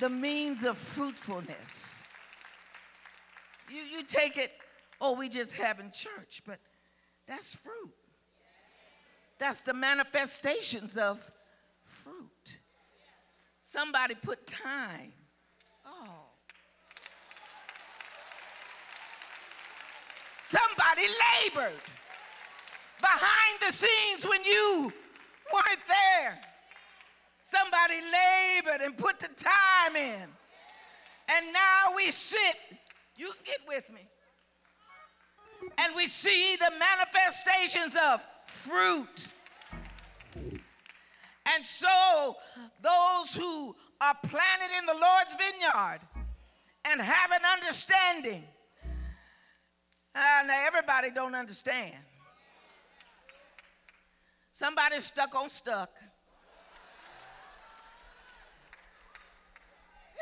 the 0.00 0.08
means 0.08 0.64
of 0.64 0.78
fruitfulness. 0.78 2.02
You, 3.68 3.82
you 3.82 4.04
take 4.04 4.38
it, 4.38 4.52
oh, 5.00 5.12
we 5.12 5.28
just 5.28 5.54
having 5.54 5.90
church, 5.90 6.42
but 6.46 6.58
that's 7.26 7.54
fruit. 7.54 7.94
That's 9.38 9.60
the 9.60 9.72
manifestations 9.72 10.96
of 10.98 11.30
fruit. 11.84 12.58
Somebody 13.64 14.14
put 14.14 14.46
time. 14.46 15.12
Oh. 15.86 16.26
Somebody 20.42 21.02
labored 21.46 21.80
behind 23.00 23.60
the 23.66 23.72
scenes 23.72 24.26
when 24.28 24.44
you 24.44 24.92
weren't 25.52 25.86
there. 25.86 26.38
Somebody 27.48 28.00
labored 28.00 28.80
and 28.82 28.96
put 28.96 29.20
the 29.20 29.28
time 29.28 29.96
in. 29.96 30.28
And 31.28 31.52
now 31.52 31.94
we 31.96 32.10
sit, 32.10 32.56
you 33.16 33.32
get 33.44 33.58
with 33.66 33.88
me. 33.92 34.00
And 35.80 35.96
we 35.96 36.06
see 36.06 36.56
the 36.56 36.70
manifestations 36.78 37.96
of 37.96 38.24
fruit. 38.46 39.32
And 41.54 41.64
so, 41.64 42.36
those 42.82 43.34
who 43.34 43.74
are 44.00 44.14
planted 44.22 44.78
in 44.78 44.86
the 44.86 44.92
Lord's 44.92 45.34
vineyard 45.36 46.00
and 46.84 47.00
have 47.00 47.30
an 47.32 47.40
understanding, 47.50 48.44
uh, 50.14 50.42
now 50.46 50.66
everybody 50.66 51.10
don't 51.10 51.34
understand. 51.34 51.94
Somebody's 54.52 55.04
stuck 55.04 55.34
on 55.34 55.48
stuck. 55.48 55.90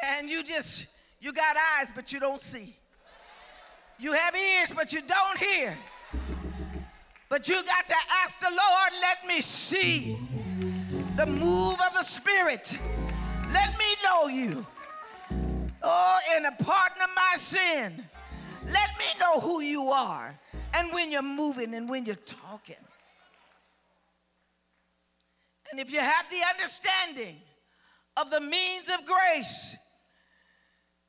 And 0.04 0.30
you 0.30 0.44
just, 0.44 0.86
you 1.20 1.32
got 1.32 1.56
eyes, 1.78 1.90
but 1.94 2.12
you 2.12 2.20
don't 2.20 2.40
see. 2.40 2.77
You 3.98 4.12
have 4.12 4.36
ears, 4.36 4.70
but 4.74 4.92
you 4.92 5.00
don't 5.02 5.38
hear. 5.38 5.76
But 7.28 7.48
you 7.48 7.62
got 7.64 7.86
to 7.88 7.94
ask 8.22 8.38
the 8.40 8.50
Lord, 8.50 8.92
let 9.00 9.26
me 9.26 9.40
see 9.40 10.16
the 11.16 11.26
move 11.26 11.78
of 11.80 11.94
the 11.94 12.02
Spirit. 12.02 12.78
Let 13.52 13.76
me 13.78 13.96
know 14.04 14.28
you. 14.28 14.66
Oh, 15.82 16.18
and 16.34 16.46
a 16.46 16.52
pardon 16.52 17.02
of 17.02 17.10
my 17.14 17.34
sin. 17.36 18.04
Let 18.66 18.90
me 18.98 19.04
know 19.20 19.40
who 19.40 19.60
you 19.60 19.88
are 19.88 20.38
and 20.74 20.92
when 20.92 21.10
you're 21.10 21.22
moving 21.22 21.74
and 21.74 21.88
when 21.88 22.06
you're 22.06 22.14
talking. 22.14 22.76
And 25.70 25.80
if 25.80 25.92
you 25.92 26.00
have 26.00 26.26
the 26.30 26.40
understanding 26.48 27.36
of 28.16 28.30
the 28.30 28.40
means 28.40 28.88
of 28.88 29.04
grace, 29.04 29.76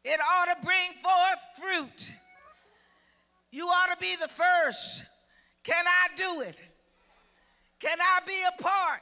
it 0.04 0.20
ought 0.20 0.46
to 0.46 0.66
bring 0.66 0.92
forth 1.02 1.40
fruit. 1.60 2.14
You 3.52 3.68
ought 3.68 3.94
to 3.94 3.98
be 4.00 4.16
the 4.16 4.28
first. 4.28 5.04
Can 5.64 5.86
I 5.88 6.16
do 6.16 6.42
it? 6.42 6.58
Can 7.80 7.98
I 8.00 8.20
be 8.26 8.42
a 8.44 8.62
part? 8.62 9.02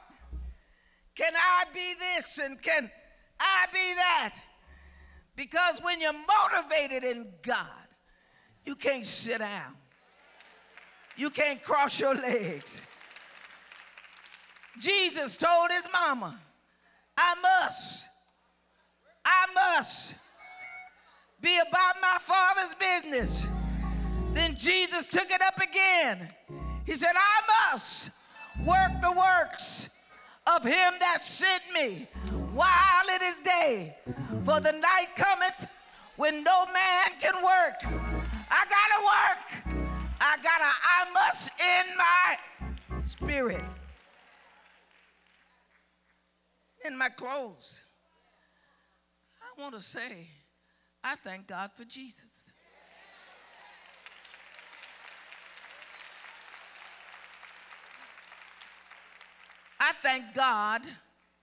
Can 1.14 1.32
I 1.34 1.64
be 1.74 1.94
this 1.98 2.38
and 2.38 2.60
can 2.60 2.90
I 3.40 3.66
be 3.72 3.94
that? 3.94 4.38
Because 5.34 5.80
when 5.82 6.00
you're 6.00 6.12
motivated 6.12 7.04
in 7.04 7.26
God, 7.42 7.86
you 8.64 8.76
can't 8.76 9.06
sit 9.06 9.38
down. 9.38 9.74
You 11.16 11.30
can't 11.30 11.60
cross 11.62 11.98
your 11.98 12.14
legs. 12.14 12.80
Jesus 14.78 15.36
told 15.36 15.70
his 15.70 15.86
mama, 15.92 16.38
I 17.16 17.34
must, 17.42 18.06
I 19.24 19.46
must 19.52 20.14
be 21.40 21.58
about 21.58 21.94
my 22.00 22.18
Father's 22.20 22.74
business. 22.74 23.48
Then 24.32 24.56
Jesus 24.56 25.06
took 25.06 25.30
it 25.30 25.42
up 25.42 25.58
again. 25.58 26.28
He 26.84 26.94
said, 26.94 27.12
I 27.14 27.72
must 27.72 28.10
work 28.64 29.00
the 29.02 29.12
works 29.12 29.90
of 30.46 30.64
him 30.64 30.94
that 31.00 31.22
sent 31.22 31.62
me 31.74 32.08
while 32.54 33.08
it 33.08 33.22
is 33.22 33.40
day. 33.40 33.96
For 34.44 34.60
the 34.60 34.72
night 34.72 35.08
cometh 35.16 35.68
when 36.16 36.42
no 36.42 36.66
man 36.66 37.10
can 37.20 37.34
work. 37.36 37.76
I 38.50 38.64
gotta 38.76 39.04
work. 39.04 39.84
I 40.20 40.36
gotta, 40.42 40.64
I 40.64 41.12
must 41.14 41.50
in 41.60 41.96
my 41.96 43.00
spirit. 43.00 43.64
In 46.84 46.96
my 46.96 47.08
clothes. 47.08 47.80
I 49.40 49.60
want 49.60 49.74
to 49.74 49.80
say, 49.80 50.28
I 51.04 51.16
thank 51.16 51.46
God 51.46 51.70
for 51.76 51.84
Jesus. 51.84 52.52
I 59.80 59.92
thank 60.02 60.34
God 60.34 60.82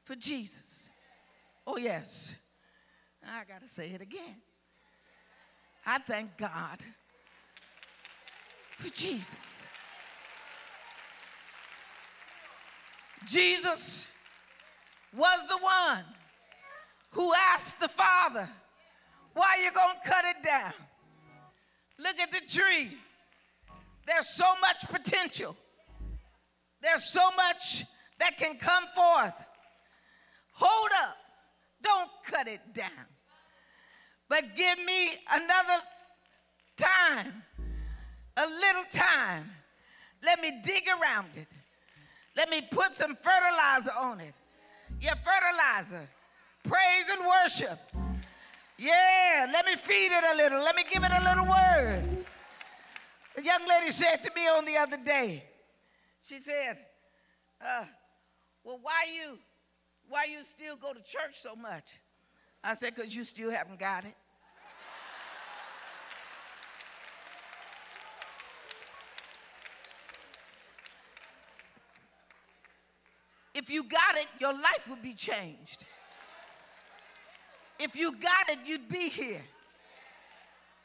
for 0.04 0.16
Jesus. 0.16 0.90
Oh, 1.66 1.78
yes. 1.78 2.36
I 3.26 3.44
got 3.46 3.62
to 3.62 3.68
say 3.68 3.90
it 3.92 4.02
again. 4.02 4.36
I 5.86 6.00
thank 6.00 6.38
God 6.38 6.80
for 8.78 8.90
Jesus. 8.94 9.66
Jesus 13.26 14.08
was 15.16 15.40
the 15.48 15.58
one 15.58 16.04
who 17.12 17.34
asked 17.34 17.80
the 17.80 17.88
Father, 17.88 18.48
Why 19.34 19.58
are 19.58 19.64
you 19.64 19.72
gonna 19.72 20.00
cut 20.06 20.26
it 20.26 20.44
down? 20.44 20.74
Look 21.98 22.20
at 22.20 22.32
the 22.32 22.42
tree. 22.48 22.98
There's 24.06 24.30
so 24.30 24.46
much 24.62 24.88
potential. 24.88 25.56
There's 26.82 27.06
so 27.06 27.32
much 27.36 27.84
that 28.20 28.38
can 28.38 28.58
come 28.58 28.86
forth. 28.94 29.34
Hold 30.54 30.90
up. 31.04 31.18
Don't 31.82 32.10
cut 32.24 32.48
it 32.48 32.62
down. 32.74 33.08
But 34.28 34.56
give 34.56 34.78
me 34.84 35.12
another 35.32 35.84
time, 36.78 37.44
a 38.38 38.46
little 38.48 38.86
time. 38.92 39.52
Let 40.24 40.42
me 40.42 40.60
dig 40.64 40.84
around 40.88 41.28
it. 41.36 41.48
Let 42.36 42.50
me 42.50 42.62
put 42.62 42.96
some 42.96 43.16
fertilizer 43.16 43.92
on 43.98 44.20
it. 44.20 44.34
Your 45.00 45.16
fertilizer, 45.16 46.08
praise 46.64 47.06
and 47.12 47.26
worship. 47.26 47.80
Yeah, 48.78 49.48
let 49.54 49.66
me 49.66 49.76
feed 49.76 50.12
it 50.12 50.24
a 50.34 50.36
little. 50.36 50.60
Let 50.60 50.76
me 50.76 50.84
give 50.92 51.04
it 51.04 51.12
a 51.12 51.24
little 51.24 51.46
word. 51.46 52.26
A 53.38 53.42
young 53.42 53.68
lady 53.68 53.92
said 53.92 54.18
to 54.24 54.32
me 54.36 54.48
on 54.48 54.66
the 54.66 54.78
other 54.78 54.98
day, 54.98 55.44
she 56.24 56.40
said, 56.40 56.78
uh, 57.66 57.86
well, 58.66 58.80
why 58.82 59.06
you, 59.16 59.38
why 60.10 60.26
you 60.26 60.44
still 60.44 60.76
go 60.76 60.92
to 60.92 61.00
church 61.00 61.36
so 61.40 61.56
much? 61.56 62.00
I 62.64 62.74
said, 62.74 62.96
because 62.96 63.16
you 63.16 63.24
still 63.24 63.52
haven't 63.52 63.80
got 63.80 64.06
it. 64.06 64.16
If 73.54 73.70
you 73.70 73.84
got 73.84 74.16
it, 74.16 74.28
your 74.40 74.52
life 74.52 74.88
would 74.90 75.02
be 75.02 75.14
changed. 75.14 75.86
If 77.80 77.96
you 77.96 78.14
got 78.14 78.50
it, 78.50 78.60
you'd 78.66 78.90
be 78.90 79.10
here. 79.10 79.42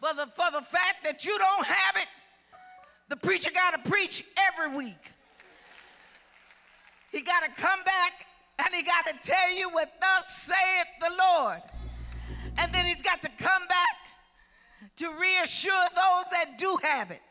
But 0.00 0.16
for 0.34 0.50
the 0.52 0.62
fact 0.62 1.02
that 1.04 1.24
you 1.24 1.36
don't 1.36 1.66
have 1.66 1.96
it, 1.96 2.08
the 3.08 3.16
preacher 3.16 3.50
got 3.52 3.82
to 3.82 3.90
preach 3.90 4.24
every 4.48 4.76
week. 4.76 5.12
He 7.10 7.22
got 7.22 7.44
to 7.44 7.50
come 7.60 7.82
back 7.84 8.26
and 8.58 8.74
he 8.74 8.82
got 8.82 9.06
to 9.06 9.14
tell 9.20 9.52
you 9.52 9.70
what 9.70 9.92
thus 10.00 10.28
saith 10.28 10.86
the 11.00 11.10
Lord. 11.18 11.62
And 12.58 12.72
then 12.72 12.86
he's 12.86 13.02
got 13.02 13.22
to 13.22 13.28
come 13.28 13.66
back 13.68 13.96
to 14.96 15.10
reassure 15.20 15.72
those 15.72 16.24
that 16.32 16.56
do 16.58 16.78
have 16.82 17.10
it 17.10 17.22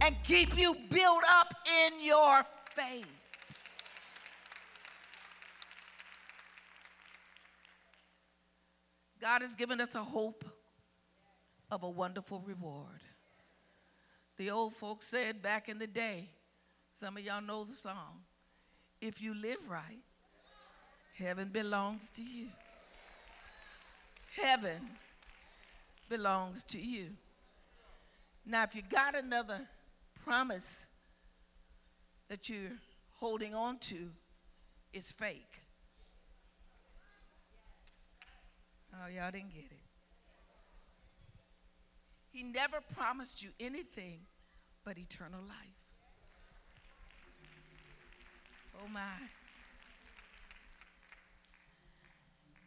and 0.00 0.16
keep 0.24 0.56
you 0.56 0.76
built 0.90 1.22
up 1.28 1.54
in 1.86 2.04
your 2.04 2.44
faith. 2.74 3.06
God 9.20 9.42
has 9.42 9.54
given 9.54 9.80
us 9.80 9.94
a 9.94 10.02
hope 10.02 10.44
of 11.70 11.82
a 11.82 11.88
wonderful 11.88 12.40
reward. 12.40 13.00
The 14.36 14.50
old 14.50 14.74
folks 14.74 15.06
said 15.06 15.40
back 15.40 15.68
in 15.68 15.78
the 15.78 15.86
day, 15.86 16.28
some 16.92 17.16
of 17.16 17.22
y'all 17.22 17.40
know 17.40 17.64
the 17.64 17.74
song, 17.74 18.22
if 19.04 19.20
you 19.20 19.34
live 19.34 19.68
right, 19.68 20.02
heaven 21.18 21.50
belongs 21.52 22.08
to 22.08 22.22
you. 22.22 22.46
Heaven 24.42 24.80
belongs 26.08 26.64
to 26.64 26.80
you. 26.80 27.08
Now, 28.46 28.62
if 28.62 28.74
you 28.74 28.80
got 28.80 29.14
another 29.14 29.60
promise 30.24 30.86
that 32.30 32.48
you're 32.48 32.78
holding 33.18 33.54
on 33.54 33.76
to, 33.78 34.08
it's 34.94 35.12
fake. 35.12 35.60
Oh, 38.94 39.08
y'all 39.08 39.30
didn't 39.30 39.52
get 39.52 39.64
it. 39.64 39.84
He 42.30 42.42
never 42.42 42.78
promised 42.96 43.42
you 43.42 43.50
anything 43.60 44.20
but 44.82 44.96
eternal 44.96 45.42
life. 45.42 45.73
Oh, 48.82 48.88
my. 48.88 49.00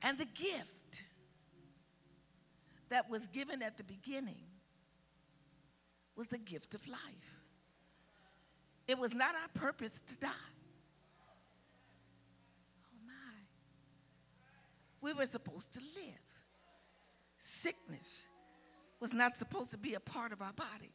And 0.01 0.17
the 0.17 0.25
gift 0.25 1.03
that 2.89 3.09
was 3.09 3.27
given 3.27 3.61
at 3.61 3.77
the 3.77 3.83
beginning 3.83 4.45
was 6.15 6.27
the 6.27 6.37
gift 6.37 6.73
of 6.73 6.87
life. 6.87 6.99
It 8.87 8.97
was 8.97 9.13
not 9.13 9.35
our 9.35 9.49
purpose 9.53 10.01
to 10.01 10.17
die. 10.19 10.29
Oh, 12.85 13.05
my. 13.05 13.41
We 15.01 15.13
were 15.13 15.25
supposed 15.25 15.73
to 15.73 15.79
live. 15.79 16.13
Sickness 17.37 18.29
was 18.99 19.13
not 19.13 19.35
supposed 19.35 19.71
to 19.71 19.77
be 19.77 19.93
a 19.93 19.99
part 19.99 20.31
of 20.31 20.41
our 20.41 20.53
body. 20.53 20.91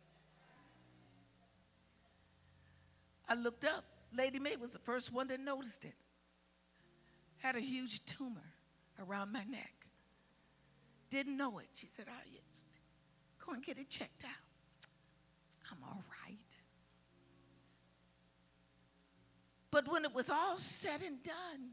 I 3.29 3.35
looked 3.35 3.65
up 3.65 3.85
Lady 4.17 4.39
Mae 4.39 4.57
was 4.57 4.73
the 4.73 4.79
first 4.79 5.13
one 5.13 5.29
that 5.29 5.41
noticed 5.41 5.85
it. 5.85 5.95
Had 7.39 7.57
a 7.57 7.61
huge 7.61 8.05
tumor 8.05 8.55
around 9.01 9.33
my 9.33 9.45
neck. 9.45 9.75
Didn't 11.11 11.37
know 11.37 11.59
it. 11.59 11.69
She 11.75 11.87
said, 11.87 12.07
oh, 12.09 12.23
yes. 12.33 12.63
Go 13.45 13.53
and 13.53 13.63
get 13.63 13.79
it 13.79 13.91
checked 13.91 14.25
out. 14.25 14.31
I'm 15.71 15.79
all 15.83 16.03
right. 16.25 16.39
But 19.71 19.91
when 19.91 20.05
it 20.05 20.15
was 20.15 20.29
all 20.29 20.59
said 20.59 21.01
and 21.05 21.23
done, 21.23 21.73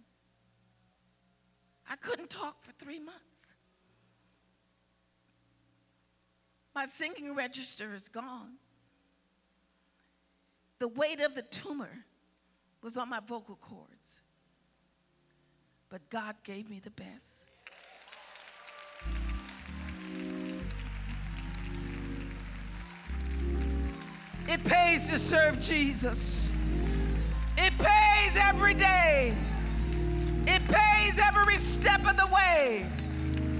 I 1.90 1.96
couldn't 1.96 2.30
talk 2.30 2.62
for 2.62 2.72
three 2.72 3.00
months. 3.00 3.54
My 6.74 6.86
singing 6.86 7.36
register 7.36 7.94
is 7.94 8.08
gone. 8.08 8.54
The 10.80 10.88
weight 10.88 11.20
of 11.20 11.36
the 11.36 11.42
tumor 11.42 12.06
was 12.82 12.98
on 12.98 13.10
my 13.10 13.20
vocal 13.20 13.56
cords. 13.56 14.22
But 15.90 16.10
God 16.10 16.36
gave 16.44 16.70
me 16.70 16.80
the 16.80 16.92
best. 16.92 17.46
It 24.48 24.64
pays 24.64 25.10
to 25.10 25.20
serve 25.20 25.62
Jesus. 25.62 26.52
It 27.58 27.78
pays 27.78 28.38
every 28.38 28.74
day. 28.74 29.36
It 30.48 30.68
pays 30.68 31.20
every 31.20 31.58
step 31.58 32.06
of 32.08 32.18
the 32.18 32.28
way. 32.28 32.86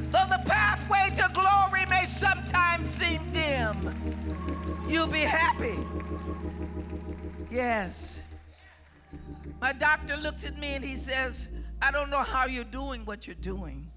Though 0.10 0.26
the 0.28 0.42
pathway 0.46 1.12
to 1.18 1.30
glory 1.34 1.86
may 1.86 2.06
sometimes 2.06 2.90
seem 2.90 3.22
dim, 3.32 3.78
you'll 4.88 5.08
be 5.08 5.22
happy. 5.22 5.78
Yes. 7.52 8.22
My 9.62 9.74
doctor 9.74 10.16
looks 10.16 10.46
at 10.46 10.58
me 10.58 10.70
and 10.76 10.84
he 10.84 10.96
says, 10.96 11.48
I 11.82 11.92
don't 11.92 12.10
know 12.10 12.24
how 12.24 12.46
you're 12.46 12.64
doing 12.64 13.06
what 13.06 13.28
you're 13.28 13.36
doing. 13.36 13.90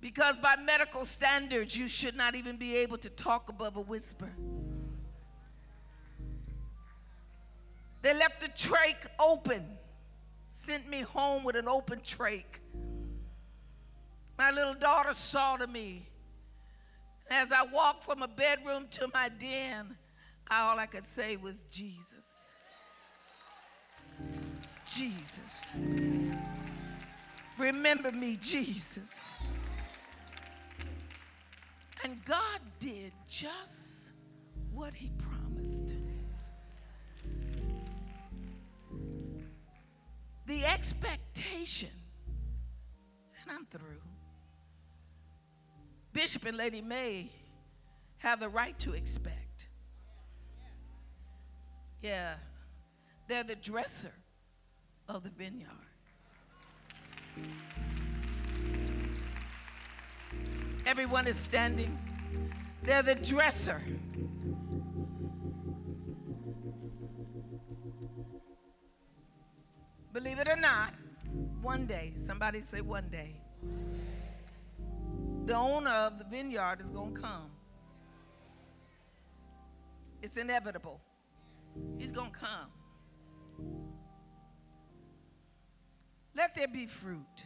Because 0.00 0.36
by 0.38 0.56
medical 0.56 1.06
standards, 1.06 1.76
you 1.76 1.88
should 1.88 2.14
not 2.14 2.34
even 2.34 2.56
be 2.56 2.76
able 2.76 2.98
to 2.98 3.10
talk 3.10 3.48
above 3.48 3.76
a 3.76 3.80
whisper. 3.80 4.30
They 8.02 8.12
left 8.12 8.42
the 8.42 8.48
trach 8.48 9.06
open, 9.18 9.64
sent 10.50 10.88
me 10.88 11.00
home 11.00 11.42
with 11.42 11.56
an 11.56 11.68
open 11.68 12.00
trach. 12.00 12.44
my 14.36 14.50
little 14.50 14.74
daughter 14.74 15.14
saw 15.14 15.56
to 15.56 15.66
me. 15.66 16.06
As 17.30 17.50
I 17.50 17.62
walked 17.62 18.04
from 18.04 18.22
a 18.22 18.28
bedroom 18.28 18.88
to 18.90 19.08
my 19.14 19.30
den, 19.30 19.96
all 20.50 20.78
I 20.78 20.84
could 20.84 21.06
say 21.06 21.36
was 21.36 21.64
Jesus. 21.70 22.13
Jesus. 24.86 25.66
Remember 27.58 28.10
me, 28.10 28.36
Jesus. 28.40 29.34
And 32.02 32.22
God 32.24 32.60
did 32.78 33.12
just 33.28 34.12
what 34.72 34.92
He 34.92 35.10
promised. 35.18 35.94
The 40.46 40.64
expectation, 40.66 41.88
and 43.40 43.50
I'm 43.50 43.64
through. 43.66 44.02
Bishop 46.12 46.44
and 46.44 46.56
Lady 46.56 46.82
Mae 46.82 47.30
have 48.18 48.40
the 48.40 48.48
right 48.48 48.78
to 48.80 48.92
expect. 48.92 49.68
Yeah, 52.02 52.34
they're 53.26 53.44
the 53.44 53.56
dresser 53.56 54.12
of 55.08 55.22
the 55.22 55.30
vineyard. 55.30 55.68
Everyone 60.86 61.26
is 61.26 61.36
standing. 61.36 61.98
They're 62.82 63.02
the 63.02 63.14
dresser. 63.14 63.82
Believe 70.12 70.38
it 70.38 70.48
or 70.48 70.56
not, 70.56 70.94
one 71.60 71.86
day, 71.86 72.12
somebody 72.16 72.60
say 72.60 72.80
one 72.80 73.08
day, 73.08 73.40
the 75.46 75.54
owner 75.54 75.90
of 75.90 76.18
the 76.18 76.24
vineyard 76.24 76.80
is 76.80 76.90
going 76.90 77.14
to 77.14 77.20
come. 77.20 77.50
It's 80.22 80.36
inevitable. 80.36 81.00
He's 81.98 82.12
going 82.12 82.30
to 82.30 82.38
come. 82.38 82.70
Let 86.34 86.54
there 86.54 86.68
be 86.68 86.86
fruit. 86.86 87.44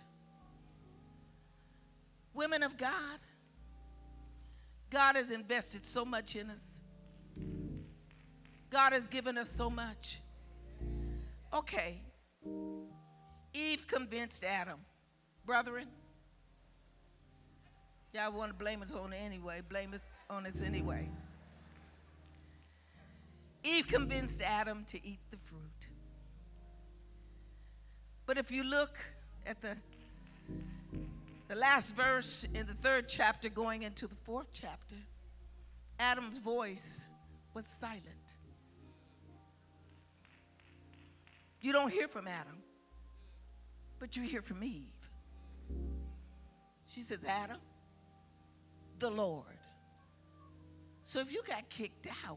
Women 2.35 2.63
of 2.63 2.77
God, 2.77 3.19
God 4.91 5.17
has 5.17 5.31
invested 5.31 5.85
so 5.85 6.05
much 6.05 6.37
in 6.37 6.51
us. 6.51 6.81
God 8.71 8.93
has 8.93 9.09
given 9.09 9.37
us 9.37 9.51
so 9.51 9.69
much. 9.69 10.21
Okay. 11.53 12.01
Eve 13.55 13.87
convinced 13.87 14.45
Adam. 14.45 14.79
Brethren, 15.45 15.89
y'all 18.13 18.33
want 18.33 18.51
to 18.53 18.59
blame 18.59 18.83
us 18.83 18.93
on 18.93 19.13
it 19.13 19.19
anyway. 19.25 19.63
Blame 19.69 19.95
us 19.95 20.01
on 20.29 20.47
us 20.47 20.61
anyway. 20.65 21.09
Eve 23.65 23.87
convinced 23.87 24.43
Adam 24.43 24.85
to 24.91 25.05
eat 25.05 25.21
the 25.31 25.39
fruit. 25.39 25.88
But 28.29 28.37
if 28.37 28.51
you 28.51 28.63
look 28.63 28.99
at 29.47 29.63
the, 29.63 29.75
the 31.49 31.55
last 31.55 31.97
verse 31.97 32.47
in 32.53 32.67
the 32.67 32.75
third 32.75 33.09
chapter, 33.09 33.49
going 33.49 33.85
into 33.85 34.07
the 34.07 34.17
fourth 34.17 34.49
chapter, 34.53 34.97
Adam's 35.99 36.37
voice 36.37 37.07
was 37.55 37.65
silent. 37.65 38.05
You 41.63 41.73
don't 41.73 41.91
hear 41.91 42.07
from 42.07 42.29
Adam, 42.29 42.59
but 43.99 44.15
you 44.15 44.25
hear 44.25 44.43
from 44.43 44.63
Eve. 44.63 45.11
She 46.87 47.01
says, 47.01 47.25
Adam, 47.25 47.61
the 48.99 49.09
Lord. 49.09 49.47
So 51.05 51.21
if 51.21 51.33
you 51.33 51.41
got 51.49 51.71
kicked 51.71 52.07
out, 52.27 52.37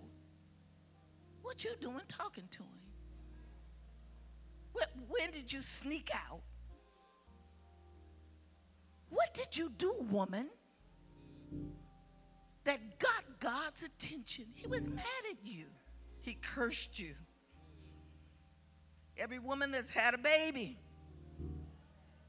what 1.41 1.65
you 1.65 1.71
doing 1.81 1.99
talking 2.07 2.47
to 2.51 2.63
him? 2.63 2.80
When 5.07 5.31
did 5.31 5.51
you 5.51 5.61
sneak 5.61 6.09
out? 6.13 6.41
What 9.09 9.33
did 9.33 9.57
you 9.57 9.69
do, 9.77 9.93
woman, 10.09 10.49
that 12.63 12.99
got 12.99 13.39
God's 13.39 13.83
attention? 13.83 14.45
He 14.53 14.67
was 14.67 14.87
mad 14.87 15.05
at 15.29 15.45
you, 15.45 15.65
He 16.21 16.35
cursed 16.35 16.97
you. 16.97 17.13
Every 19.17 19.39
woman 19.39 19.71
that's 19.71 19.91
had 19.91 20.13
a 20.13 20.17
baby, 20.17 20.79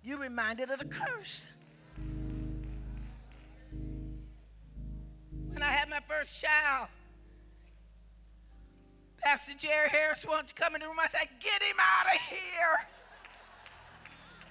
you're 0.03 0.19
reminded 0.19 0.71
of 0.71 0.81
the 0.81 0.85
curse. 0.85 1.47
When 5.53 5.63
I 5.63 5.71
had 5.71 5.89
my 5.89 6.01
first 6.09 6.43
child, 6.43 6.89
Pastor 9.23 9.53
Jerry 9.57 9.89
Harris 9.89 10.27
wanted 10.27 10.49
to 10.49 10.55
come 10.55 10.75
in 10.75 10.81
the 10.81 10.87
room. 10.89 10.97
I 11.01 11.07
said, 11.07 11.29
Get 11.41 11.63
him 11.63 11.77
out 11.81 12.15
of 12.15 12.21
here. 12.23 12.89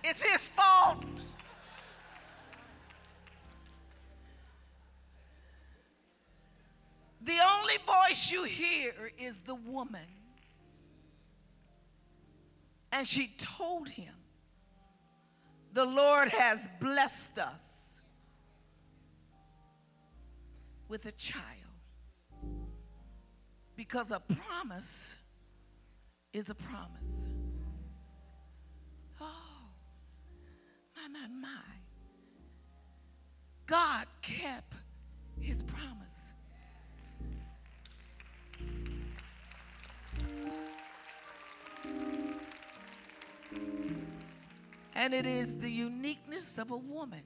It's 0.03 0.21
his 0.21 0.47
fault. 0.47 1.03
The 7.23 7.37
only 7.59 7.75
voice 7.85 8.31
you 8.31 8.43
hear 8.43 9.11
is 9.17 9.35
the 9.45 9.55
woman. 9.55 10.07
And 12.91 13.07
she 13.07 13.29
told 13.37 13.89
him, 13.89 14.13
The 15.73 15.85
Lord 15.85 16.29
has 16.29 16.67
blessed 16.79 17.37
us 17.37 18.01
with 20.87 21.05
a 21.05 21.11
child 21.11 21.60
because 23.81 24.11
a 24.11 24.19
promise 24.19 25.15
is 26.33 26.51
a 26.51 26.53
promise. 26.53 27.25
Oh, 29.19 29.25
my, 30.95 31.07
my, 31.07 31.27
my. 31.27 31.73
God 33.65 34.05
kept 34.21 34.75
his 35.39 35.63
promise. 35.63 36.33
And 44.93 45.15
it 45.15 45.25
is 45.25 45.57
the 45.57 45.71
uniqueness 45.71 46.59
of 46.59 46.69
a 46.69 46.77
woman 46.77 47.23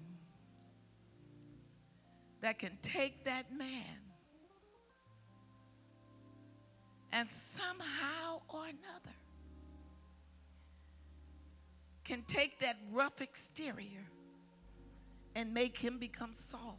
that 2.40 2.60
can 2.60 2.78
take 2.82 3.26
that 3.26 3.54
man 3.54 4.05
and 7.16 7.32
somehow 7.32 8.42
or 8.50 8.66
another 8.66 9.16
can 12.04 12.22
take 12.28 12.60
that 12.60 12.76
rough 12.92 13.22
exterior 13.22 14.06
and 15.34 15.54
make 15.54 15.78
him 15.78 15.98
become 15.98 16.34
soft 16.34 16.76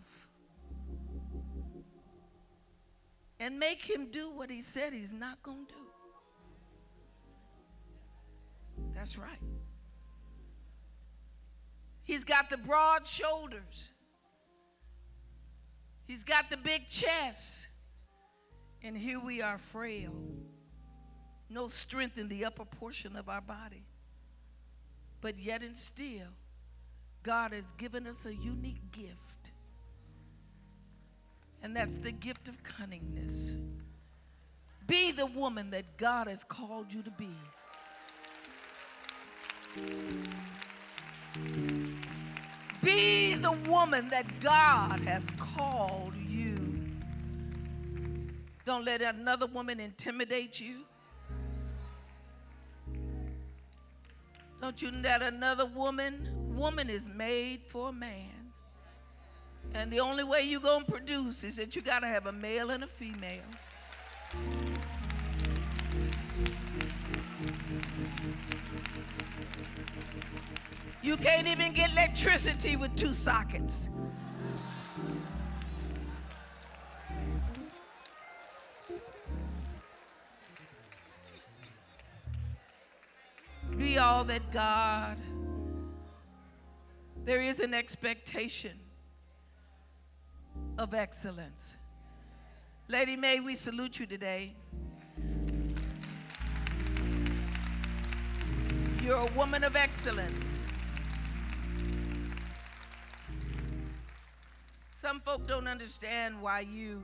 and 3.41 3.59
make 3.59 3.83
him 3.83 4.09
do 4.11 4.31
what 4.31 4.51
he 4.51 4.61
said 4.61 4.93
he's 4.93 5.15
not 5.15 5.43
going 5.43 5.65
to 5.67 5.73
do. 5.73 5.81
That's 8.95 9.17
right. 9.17 9.41
He's 12.05 12.25
got 12.25 12.51
the 12.51 12.59
broad 12.59 13.07
shoulders. 13.07 13.91
He's 16.07 16.25
got 16.25 16.51
the 16.51 16.59
big 16.59 16.89
chest. 16.89 17.69
And 18.83 18.97
here 18.97 19.19
we 19.19 19.43
are 19.43 19.59
frail, 19.59 20.13
no 21.51 21.69
strength 21.69 22.19
in 22.19 22.29
the 22.29 22.45
upper 22.45 22.65
portion 22.65 23.17
of 23.17 23.29
our 23.29 23.41
body. 23.41 23.85
But 25.21 25.39
yet 25.39 25.63
and 25.63 25.77
still, 25.77 26.29
God 27.23 27.53
has 27.53 27.73
given 27.79 28.07
us 28.07 28.25
a 28.27 28.35
unique 28.35 28.93
gift. 28.93 29.51
And 31.63 31.75
that's 31.75 31.99
the 31.99 32.13
gift 32.13 32.47
of 32.47 32.63
cunningness. 32.63 33.57
Be 34.87 35.11
the 35.11 35.27
woman 35.27 35.71
that 35.71 35.97
God 35.97 36.29
has 36.29 36.45
called 36.45 36.93
you 36.93 37.03
to 37.03 37.11
be. 37.11 37.31
Be 42.83 43.35
the 43.35 43.53
woman 43.69 44.09
that 44.11 44.27
God 44.41 45.01
has 45.01 45.29
called 45.37 46.15
don't 48.67 48.85
let 48.85 49.01
another 49.01 49.47
woman 49.47 49.79
intimidate 49.79 50.61
you. 50.61 50.81
Don't 54.61 54.83
you 54.83 54.91
let 54.91 55.23
another 55.23 55.67
woman, 55.67 56.29
woman 56.57 56.91
is 56.91 57.09
made 57.09 57.61
for 57.69 57.91
a 57.91 57.93
man. 57.93 58.33
And 59.75 59.93
the 59.93 60.01
only 60.01 60.25
way 60.25 60.43
you're 60.43 60.61
going 60.61 60.85
to 60.85 60.91
produce 60.91 61.45
is 61.45 61.57
that 61.57 61.77
you 61.77 61.83
got 61.83 62.01
to 62.01 62.09
have 62.09 62.27
a 62.27 62.33
male 62.33 62.71
and 62.71 62.83
a 62.83 62.89
female. 62.89 63.43
You 71.03 71.17
can't 71.17 71.47
even 71.47 71.73
get 71.73 71.93
electricity 71.93 72.75
with 72.75 72.97
two 72.97 73.15
sockets. 73.15 73.91
All 83.99 84.25
that 84.25 84.53
God, 84.53 85.17
there 87.25 87.41
is 87.41 87.61
an 87.61 87.73
expectation 87.73 88.79
of 90.79 90.93
excellence. 90.93 91.77
Lady 92.89 93.17
Mae, 93.17 93.41
we 93.41 93.57
salute 93.57 93.99
you 93.99 94.07
today. 94.07 94.55
You're 99.03 99.17
a 99.17 99.33
woman 99.33 99.65
of 99.65 99.77
excellence. 99.77 100.59
Some 104.93 105.21
folk 105.21 105.49
don't 105.49 105.67
understand 105.67 106.41
why 106.43 106.61
you 106.61 107.03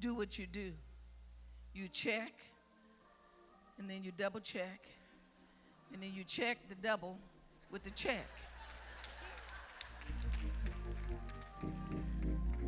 do 0.00 0.14
what 0.14 0.38
you 0.38 0.46
do. 0.46 0.72
You 1.72 1.88
check, 1.88 2.32
and 3.78 3.88
then 3.88 4.04
you 4.04 4.12
double 4.12 4.40
check, 4.40 4.86
and 5.92 6.02
then 6.02 6.12
you 6.14 6.24
check 6.24 6.58
the 6.68 6.74
double 6.76 7.18
with 7.70 7.82
the 7.84 7.90
check. 7.90 8.26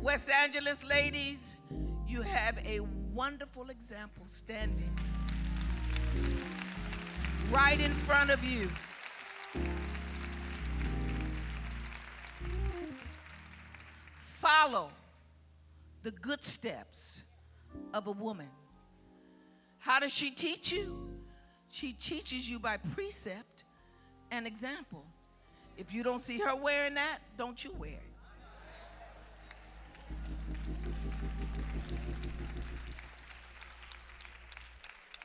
West 0.01 0.29
Angeles 0.29 0.83
ladies, 0.83 1.57
you 2.07 2.21
have 2.21 2.57
a 2.65 2.79
wonderful 3.13 3.69
example 3.69 4.23
standing 4.27 4.91
right 7.51 7.79
in 7.79 7.91
front 7.91 8.29
of 8.29 8.43
you. 8.43 8.69
Follow 14.19 14.89
the 16.03 16.11
good 16.11 16.43
steps 16.43 17.23
of 17.93 18.07
a 18.07 18.11
woman. 18.11 18.49
How 19.79 19.99
does 19.99 20.11
she 20.11 20.31
teach 20.31 20.71
you? 20.71 21.11
She 21.71 21.93
teaches 21.93 22.49
you 22.49 22.59
by 22.59 22.77
precept 22.77 23.63
and 24.29 24.45
example. 24.45 25.05
If 25.77 25.93
you 25.93 26.03
don't 26.03 26.19
see 26.19 26.37
her 26.39 26.53
wearing 26.53 26.95
that, 26.95 27.19
don't 27.37 27.63
you 27.63 27.73
wear 27.79 27.91
it. 27.91 28.01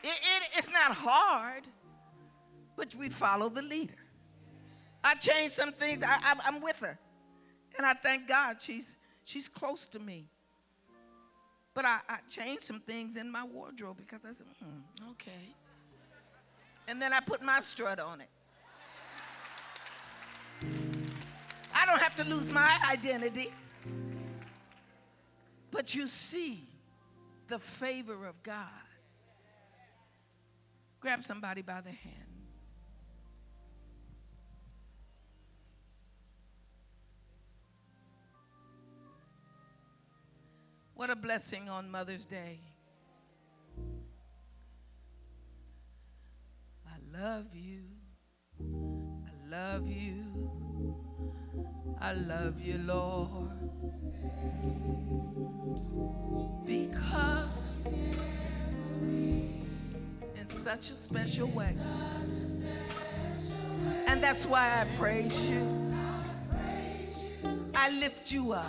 It, 0.04 0.08
it, 0.08 0.42
it's 0.56 0.70
not 0.70 0.92
hard, 0.92 1.66
but 2.76 2.94
we 2.94 3.08
follow 3.08 3.48
the 3.48 3.62
leader. 3.62 3.94
I 5.02 5.16
changed 5.16 5.54
some 5.54 5.72
things. 5.72 6.04
I, 6.04 6.14
I, 6.22 6.36
I'm 6.46 6.60
with 6.60 6.78
her. 6.78 6.96
And 7.76 7.84
I 7.84 7.92
thank 7.94 8.28
God 8.28 8.62
she's, 8.62 8.96
she's 9.24 9.48
close 9.48 9.88
to 9.88 9.98
me. 9.98 10.28
But 11.74 11.86
I, 11.86 11.98
I 12.08 12.18
changed 12.30 12.62
some 12.62 12.80
things 12.80 13.16
in 13.16 13.30
my 13.30 13.44
wardrobe 13.44 13.96
because 13.96 14.20
I 14.24 14.32
said, 14.32 14.46
hmm, 14.60 15.10
okay. 15.10 15.54
And 16.88 17.02
then 17.02 17.12
I 17.12 17.20
put 17.20 17.42
my 17.42 17.60
strut 17.60 17.98
on 17.98 18.20
it. 18.20 18.28
I 21.74 21.84
don't 21.84 22.00
have 22.00 22.14
to 22.16 22.24
lose 22.24 22.50
my 22.50 22.78
identity. 22.90 23.52
But 25.70 25.94
you 25.94 26.06
see 26.06 26.64
the 27.48 27.58
favor 27.58 28.26
of 28.26 28.42
God. 28.42 28.66
Grab 31.00 31.22
somebody 31.22 31.62
by 31.62 31.80
the 31.80 31.90
hand. 31.90 32.26
What 40.94 41.10
a 41.10 41.16
blessing 41.16 41.68
on 41.68 41.90
Mother's 41.90 42.24
Day. 42.24 42.58
Love 47.20 47.46
you. 47.54 47.82
I 48.60 49.50
love 49.50 49.88
you. 49.88 50.16
I 52.00 52.12
love 52.12 52.60
you, 52.60 52.78
Lord. 52.78 53.50
Because 56.66 57.68
in 60.34 60.46
such 60.48 60.90
a 60.90 60.94
special 60.94 61.48
way. 61.48 61.76
And 64.06 64.22
that's 64.22 64.44
why 64.46 64.82
I 64.82 64.96
praise 64.96 65.48
you. 65.48 65.94
I 67.74 67.90
lift 67.90 68.32
you 68.32 68.52
up 68.52 68.66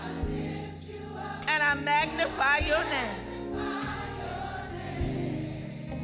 and 1.48 1.64
I 1.64 1.74
magnify 1.76 2.60
your 2.60 2.84
name. 2.84 3.27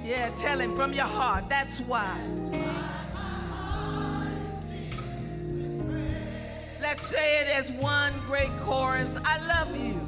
Yeah, 0.03 0.29
tell 0.35 0.59
him 0.59 0.75
from 0.75 0.93
your 0.93 1.05
heart. 1.05 1.45
That's 1.47 1.79
why. 1.79 2.19
Let's 6.81 7.07
say 7.07 7.39
it 7.39 7.47
as 7.47 7.71
one 7.71 8.13
great 8.27 8.51
chorus. 8.59 9.17
I 9.23 9.39
love 9.47 9.75
you. 9.75 9.99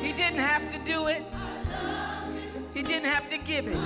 He 0.00 0.12
didn't 0.12 0.40
have 0.40 0.72
to 0.72 0.78
do 0.84 1.06
it. 1.06 1.22
He 2.74 2.82
didn't 2.82 3.08
have 3.08 3.30
to 3.30 3.38
give 3.38 3.68
it. 3.68 3.78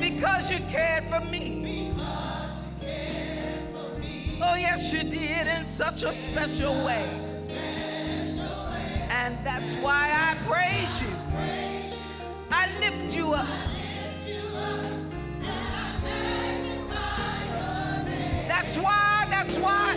Because 0.00 0.50
you 0.50 0.58
cared 0.70 1.04
for 1.04 1.20
me. 1.20 1.92
Oh, 4.42 4.54
yes, 4.54 4.92
you 4.92 5.02
did 5.02 5.46
in 5.46 5.66
such 5.66 6.02
a 6.02 6.12
special 6.12 6.74
way. 6.84 7.08
And 9.26 9.36
that's 9.44 9.74
why 9.82 10.08
I 10.14 10.36
praise 10.46 11.02
you. 11.02 11.08
I 12.48 12.70
lift 12.78 13.16
you 13.16 13.32
up. 13.32 13.48
That's 18.46 18.78
why, 18.78 19.26
that's 19.28 19.58
why, 19.58 19.96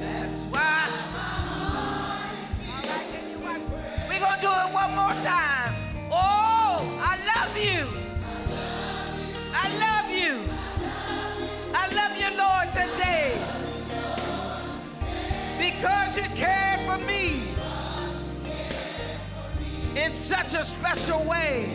that's 0.00 0.42
why. 0.50 0.88
We're 4.08 4.18
going 4.18 4.34
to 4.34 4.40
do 4.40 4.50
it 4.50 4.74
one 4.74 4.94
more 4.96 5.14
time. 5.22 5.72
Oh, 6.10 6.82
I 6.98 7.14
love 7.30 7.56
you. 7.56 7.86
I 9.54 9.68
love 9.78 10.10
you. 10.10 10.50
I 11.72 11.86
love 11.94 12.18
you, 12.18 12.30
Lord, 12.36 12.68
today. 12.72 13.38
Because 15.56 16.16
you 16.16 16.24
cared 16.34 16.80
for 16.80 16.98
me 17.06 17.51
in 19.96 20.12
such 20.12 20.54
a 20.54 20.64
special 20.64 21.22
way. 21.24 21.68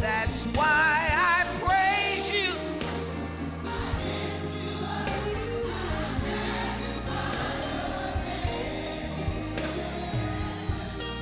That's 0.00 0.44
why 0.46 1.08
I 1.12 1.46
praise 1.64 2.30
you. 2.30 2.54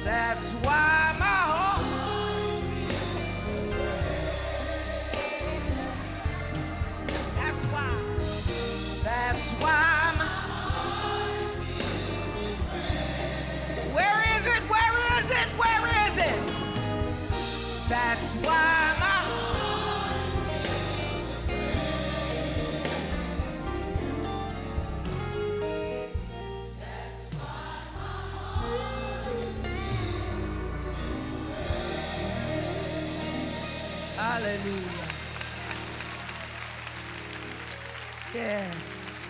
That's 0.05 0.53
why 0.55 1.08
That's 18.09 18.37
why 18.37 18.97
my 19.01 19.19
Hallelujah. 34.17 34.81
Yes. 38.35 39.27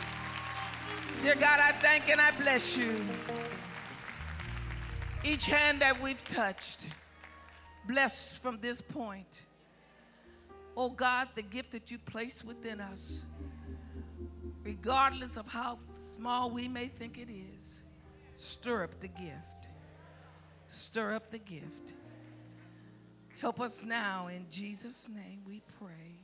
Dear 1.22 1.34
God, 1.34 1.58
I 1.60 1.72
thank 1.72 2.08
and 2.08 2.20
I 2.20 2.30
bless 2.40 2.76
you. 2.76 3.04
Each 5.24 5.46
hand 5.46 5.80
that 5.80 6.00
we've 6.00 6.22
touched, 6.28 6.86
blessed 7.88 8.40
from 8.40 8.60
this 8.60 8.80
point. 8.80 9.46
Oh 10.76 10.90
God, 10.90 11.28
the 11.34 11.42
gift 11.42 11.72
that 11.72 11.90
you 11.90 11.98
place 11.98 12.44
within 12.44 12.80
us, 12.80 13.22
regardless 14.62 15.36
of 15.36 15.48
how 15.48 15.78
small 16.08 16.50
we 16.50 16.68
may 16.68 16.86
think 16.86 17.18
it 17.18 17.28
is, 17.28 17.82
stir 18.36 18.84
up 18.84 19.00
the 19.00 19.08
gift. 19.08 19.68
Stir 20.68 21.14
up 21.14 21.30
the 21.30 21.38
gift. 21.38 21.94
Help 23.40 23.60
us 23.60 23.84
now. 23.84 24.28
In 24.28 24.46
Jesus' 24.50 25.08
name 25.08 25.40
we 25.46 25.62
pray. 25.80 26.18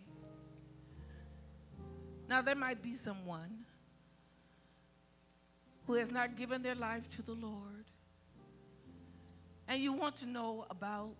Now, 2.28 2.42
there 2.42 2.54
might 2.54 2.82
be 2.82 2.92
someone 2.92 3.64
who 5.86 5.94
has 5.94 6.10
not 6.10 6.36
given 6.36 6.62
their 6.62 6.74
life 6.74 7.08
to 7.16 7.22
the 7.22 7.32
Lord, 7.32 7.84
and 9.68 9.82
you 9.82 9.92
want 9.92 10.16
to 10.16 10.26
know 10.26 10.66
about 10.70 11.14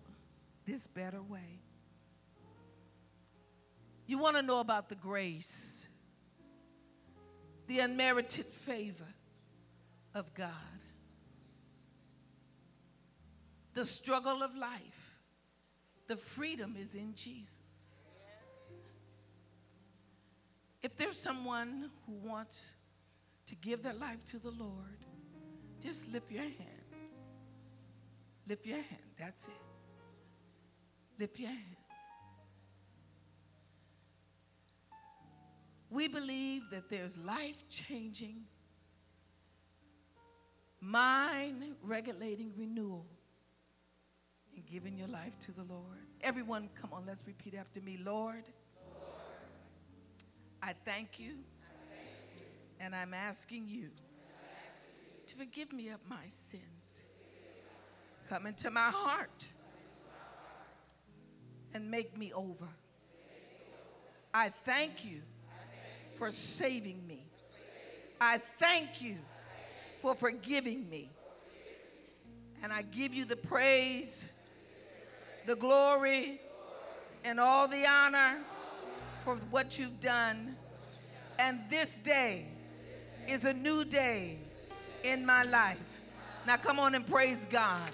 this 0.65 0.87
better 0.87 1.21
way. 1.21 1.61
You 4.07 4.17
want 4.17 4.35
to 4.35 4.41
know 4.41 4.59
about 4.59 4.89
the 4.89 4.95
grace, 4.95 5.87
the 7.67 7.79
unmerited 7.79 8.45
favor 8.45 9.13
of 10.13 10.33
God, 10.33 10.49
the 13.73 13.85
struggle 13.85 14.43
of 14.43 14.55
life, 14.55 15.19
the 16.07 16.15
freedom 16.15 16.75
is 16.79 16.95
in 16.95 17.15
Jesus. 17.15 17.59
If 20.83 20.95
there's 20.97 21.19
someone 21.19 21.89
who 22.05 22.13
wants 22.13 22.75
to 23.47 23.55
give 23.55 23.81
their 23.81 23.93
life 23.93 24.23
to 24.29 24.37
the 24.37 24.51
Lord, 24.51 24.99
just 25.81 26.11
lift 26.13 26.31
your 26.31 26.43
hand. 26.43 26.85
Lift 28.47 28.65
your 28.67 28.77
hand. 28.77 29.01
That's 29.17 29.47
it. 29.47 29.64
Your 31.17 31.29
hand. 31.47 31.75
We 35.89 36.07
believe 36.07 36.63
that 36.71 36.89
there's 36.89 37.17
life 37.17 37.63
changing, 37.69 38.43
mind 40.81 41.63
regulating 41.81 42.51
renewal 42.57 43.05
in 44.55 44.63
giving 44.69 44.97
your 44.97 45.07
life 45.07 45.39
to 45.41 45.51
the 45.53 45.63
Lord. 45.63 45.83
Everyone, 46.21 46.69
come 46.79 46.91
on, 46.91 47.05
let's 47.05 47.23
repeat 47.25 47.55
after 47.55 47.79
me 47.79 47.97
Lord, 48.03 48.43
Lord 48.43 48.45
I 50.61 50.73
thank 50.83 51.19
you, 51.19 51.31
I 51.31 51.95
thank 51.95 52.09
you 52.35 52.45
and 52.81 52.93
I'm 52.93 53.13
asking 53.13 53.67
you, 53.69 53.89
asking 53.89 55.27
to 55.27 55.35
forgive 55.37 55.71
me 55.71 55.89
of 55.89 55.99
my 56.09 56.27
sins. 56.27 57.03
Come 58.27 58.47
into 58.47 58.69
my 58.69 58.89
heart 58.89 59.47
and 61.75 61.91
make 61.91 62.17
me 62.17 62.31
over. 62.31 62.69
I 64.33 64.49
thank 64.63 65.03
you 65.03 65.19
for 66.17 66.31
saving 66.31 67.05
me. 67.05 67.21
I 68.19 68.39
thank 68.59 69.01
you 69.01 69.17
for 70.01 70.15
forgiving 70.15 70.89
me. 70.89 71.09
And 72.63 72.71
I 72.71 72.81
give 72.81 73.13
you 73.13 73.25
the 73.25 73.35
praise, 73.35 74.29
the 75.45 75.57
glory, 75.57 76.39
and 77.25 77.41
all 77.41 77.67
the 77.67 77.85
honor 77.85 78.37
for 79.25 79.35
what 79.51 79.77
you've 79.77 79.99
done. 79.99 80.55
And 81.37 81.59
this 81.69 81.97
day 81.97 82.45
is 83.27 83.43
a 83.43 83.53
new 83.53 83.83
day 83.83 84.37
in 85.03 85.25
my 85.25 85.43
life. 85.43 86.01
Now 86.47 86.55
come 86.55 86.79
on 86.79 86.95
and 86.95 87.05
praise 87.05 87.45
God. 87.51 87.91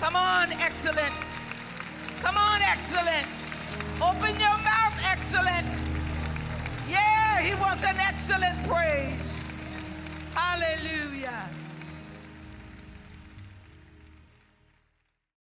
Come 0.00 0.14
on, 0.14 0.52
excellent. 0.52 1.12
Come 2.20 2.36
on, 2.36 2.62
excellent. 2.62 3.26
Open 4.00 4.38
your 4.38 4.56
mouth, 4.62 4.96
excellent. 5.10 5.76
Yeah, 6.88 7.40
he 7.40 7.54
wants 7.56 7.82
an 7.82 7.96
excellent 7.98 8.64
praise. 8.68 9.42
Hallelujah. 10.34 11.48